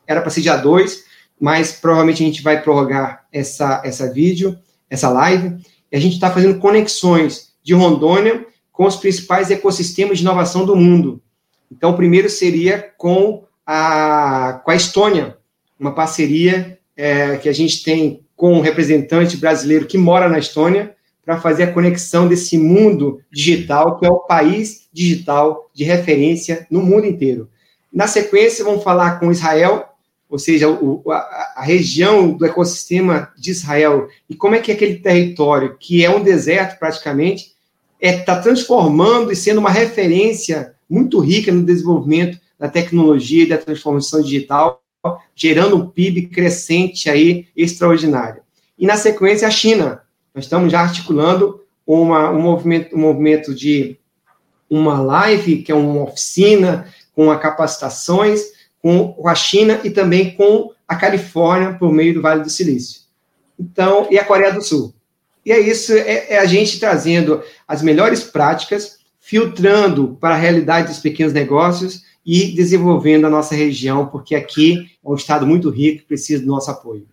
era 0.07 0.21
para 0.21 0.31
ser 0.31 0.41
dia 0.41 0.57
2, 0.57 1.05
mas 1.39 1.73
provavelmente 1.73 2.23
a 2.23 2.27
gente 2.27 2.43
vai 2.43 2.63
prorrogar 2.63 3.27
essa, 3.33 3.83
essa 3.85 4.11
vídeo, 4.11 4.57
essa 4.89 5.11
live, 5.11 5.59
e 5.91 5.97
a 5.97 6.01
gente 6.01 6.15
está 6.15 6.31
fazendo 6.31 6.61
conexões 6.61 7.53
de 7.63 7.75
Rondônia 7.75 8.47
com 8.73 8.87
os 8.87 8.97
principais 8.97 9.51
ecossistemas 9.51 10.19
de 10.19 10.25
inovação 10.25 10.65
do 10.65 10.77
mundo. 10.77 11.21
Então, 11.71 11.91
o 11.91 11.97
primeiro 11.97 12.31
seria 12.31 12.79
com 12.97 13.45
a, 13.67 14.61
com 14.65 14.71
a 14.71 14.77
Estônia, 14.77 15.37
uma 15.79 15.95
parceria 15.95 16.79
é, 16.97 17.37
que 17.37 17.49
a 17.49 17.53
gente 17.53 17.83
tem 17.83 18.25
com 18.37 18.55
um 18.55 18.61
representante 18.61 19.37
brasileiro 19.37 19.87
que 19.87 19.99
mora 19.99 20.29
na 20.29 20.39
Estônia, 20.39 20.95
para 21.25 21.41
fazer 21.41 21.63
a 21.65 21.73
conexão 21.73 22.29
desse 22.29 22.59
mundo 22.59 23.21
digital, 23.33 23.99
que 23.99 24.05
é 24.05 24.11
o 24.11 24.21
país 24.21 24.89
digital 24.93 25.71
de 25.73 25.83
referência 25.83 26.67
no 26.71 26.83
mundo 26.83 27.07
inteiro. 27.07 27.49
Na 27.93 28.07
sequência, 28.07 28.65
vamos 28.65 28.85
falar 28.85 29.19
com 29.19 29.33
Israel, 29.33 29.89
ou 30.29 30.39
seja, 30.39 30.69
o, 30.69 31.03
a, 31.11 31.55
a, 31.57 31.63
região 31.63 32.33
do 32.33 32.45
ecossistema 32.45 33.33
de 33.39 33.53
Israel, 33.53 34.09
e 34.29 34.35
como 34.35 34.55
é 34.55 34.61
que 34.61 34.73
aquele 34.73 34.97
território, 34.97 35.77
que 35.79 36.05
é 36.05 36.11
um 36.11 36.23
deserto 36.23 36.79
praticamente, 36.79 37.55
está 38.01 38.23
é, 38.23 38.25
tá 38.25 38.41
transformando 38.41 39.33
e 39.33 39.37
sendo 39.37 39.61
uma 39.61 39.71
referência 39.71 40.75
muito 40.91 41.21
rica 41.21 41.51
no 41.51 41.63
desenvolvimento 41.63 42.39
da 42.59 42.69
tecnologia 42.69 43.45
e 43.45 43.49
da 43.49 43.59
transformação 43.59 44.21
digital, 44.21 44.83
gerando 45.35 45.77
um 45.77 45.89
PIB 45.89 46.29
crescente 46.29 47.09
aí 47.11 47.47
extraordinário. 47.57 48.43
E 48.79 48.87
na 48.87 48.97
sequência, 48.97 49.47
a 49.47 49.51
China. 49.51 50.03
Nós 50.35 50.45
estamos 50.45 50.71
já 50.71 50.81
articulando 50.81 51.61
uma, 51.87 52.31
um, 52.31 52.41
movimento, 52.41 52.97
um 52.97 53.01
movimento 53.01 53.55
de 53.55 53.97
uma 54.69 55.01
live, 55.01 55.63
que 55.63 55.71
é 55.71 55.75
uma 55.75 56.03
oficina 56.05 56.89
com 57.15 57.37
capacitações 57.39 58.55
com 58.85 59.17
a 59.27 59.35
China 59.35 59.81
e 59.83 59.89
também 59.89 60.35
com 60.35 60.71
a 60.87 60.95
Califórnia 60.95 61.73
por 61.73 61.91
meio 61.91 62.13
do 62.13 62.21
Vale 62.21 62.43
do 62.43 62.51
Silício. 62.51 63.01
Então, 63.59 64.07
e 64.11 64.19
a 64.19 64.25
Coreia 64.25 64.53
do 64.53 64.61
Sul. 64.61 64.93
E 65.43 65.53
é 65.53 65.59
isso, 65.59 65.95
é, 65.95 66.35
é 66.35 66.39
a 66.39 66.45
gente 66.45 66.79
trazendo 66.79 67.43
as 67.67 67.81
melhores 67.81 68.23
práticas, 68.23 68.99
filtrando 69.19 70.19
para 70.21 70.35
a 70.35 70.39
realidade 70.39 70.89
dos 70.89 70.99
pequenos 70.99 71.33
negócios 71.33 72.03
e 72.25 72.53
desenvolvendo 72.55 73.27
a 73.27 73.31
nossa 73.31 73.55
região, 73.55 74.07
porque 74.07 74.35
aqui 74.35 74.87
é 75.05 75.09
um 75.09 75.15
estado 75.15 75.47
muito 75.47 75.69
rico 75.69 76.03
e 76.03 76.07
precisa 76.07 76.43
do 76.43 76.49
nosso 76.49 76.71
apoio. 76.71 77.07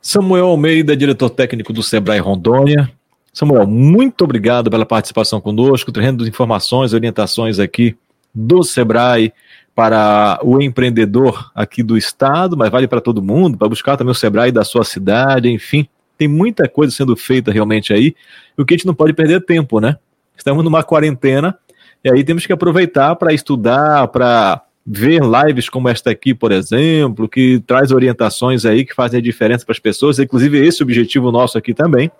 Samuel 0.00 0.46
Almeida, 0.46 0.96
diretor 0.96 1.30
técnico 1.30 1.72
do 1.72 1.82
Sebrae 1.82 2.18
Rondônia. 2.18 2.92
Samuel, 3.32 3.66
muito 3.66 4.24
obrigado 4.24 4.70
pela 4.70 4.84
participação 4.84 5.40
conosco, 5.40 5.92
trazendo 5.92 6.26
informações, 6.26 6.92
orientações 6.92 7.58
aqui 7.58 7.96
do 8.34 8.62
Sebrae 8.62 9.32
para 9.74 10.38
o 10.42 10.60
empreendedor 10.60 11.50
aqui 11.54 11.82
do 11.82 11.96
estado, 11.96 12.56
mas 12.56 12.70
vale 12.70 12.86
para 12.86 13.00
todo 13.00 13.22
mundo, 13.22 13.56
para 13.56 13.68
buscar 13.68 13.96
também 13.96 14.12
o 14.12 14.14
Sebrae 14.14 14.52
da 14.52 14.64
sua 14.64 14.84
cidade, 14.84 15.48
enfim, 15.48 15.88
tem 16.18 16.28
muita 16.28 16.68
coisa 16.68 16.94
sendo 16.94 17.16
feita 17.16 17.50
realmente 17.50 17.92
aí, 17.92 18.14
o 18.56 18.64
que 18.64 18.74
a 18.74 18.76
gente 18.76 18.86
não 18.86 18.94
pode 18.94 19.12
perder 19.14 19.44
tempo, 19.44 19.80
né? 19.80 19.96
Estamos 20.36 20.62
numa 20.62 20.82
quarentena, 20.82 21.56
e 22.04 22.10
aí 22.10 22.24
temos 22.24 22.46
que 22.46 22.52
aproveitar 22.52 23.14
para 23.16 23.32
estudar, 23.32 24.08
para 24.08 24.62
ver 24.84 25.20
lives 25.22 25.68
como 25.68 25.88
esta 25.88 26.10
aqui, 26.10 26.34
por 26.34 26.50
exemplo, 26.50 27.28
que 27.28 27.60
traz 27.66 27.92
orientações 27.92 28.64
aí 28.64 28.84
que 28.84 28.94
fazem 28.94 29.18
a 29.18 29.22
diferença 29.22 29.64
para 29.64 29.72
as 29.72 29.78
pessoas, 29.78 30.18
inclusive 30.18 30.58
esse 30.58 30.82
objetivo 30.82 31.30
nosso 31.30 31.56
aqui 31.56 31.72
também, 31.72 32.10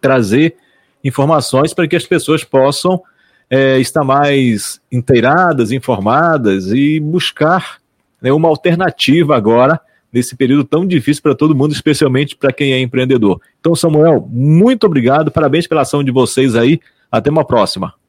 trazer 0.00 0.56
informações 1.04 1.74
para 1.74 1.86
que 1.86 1.96
as 1.96 2.06
pessoas 2.06 2.42
possam 2.42 3.02
é, 3.50 3.78
estar 3.78 4.04
mais 4.04 4.80
inteiradas, 4.90 5.72
informadas 5.72 6.72
e 6.72 6.98
buscar 7.00 7.78
né, 8.22 8.32
uma 8.32 8.48
alternativa 8.48 9.36
agora 9.36 9.78
nesse 10.12 10.34
período 10.34 10.64
tão 10.64 10.86
difícil 10.86 11.22
para 11.22 11.34
todo 11.34 11.54
mundo, 11.54 11.72
especialmente 11.72 12.34
para 12.34 12.52
quem 12.52 12.72
é 12.72 12.80
empreendedor. 12.80 13.40
Então, 13.60 13.76
Samuel, 13.76 14.26
muito 14.30 14.86
obrigado, 14.86 15.30
parabéns 15.30 15.66
pela 15.66 15.82
ação 15.82 16.02
de 16.02 16.10
vocês 16.10 16.56
aí, 16.56 16.80
até 17.12 17.30
uma 17.30 17.44
próxima. 17.44 17.99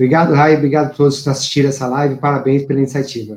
Obrigado, 0.00 0.32
Rai. 0.32 0.56
Obrigado 0.56 0.86
a 0.86 0.88
todos 0.88 1.22
que 1.22 1.28
assistiram 1.28 1.68
essa 1.68 1.86
live. 1.86 2.14
Parabéns 2.14 2.62
pela 2.62 2.80
iniciativa. 2.80 3.34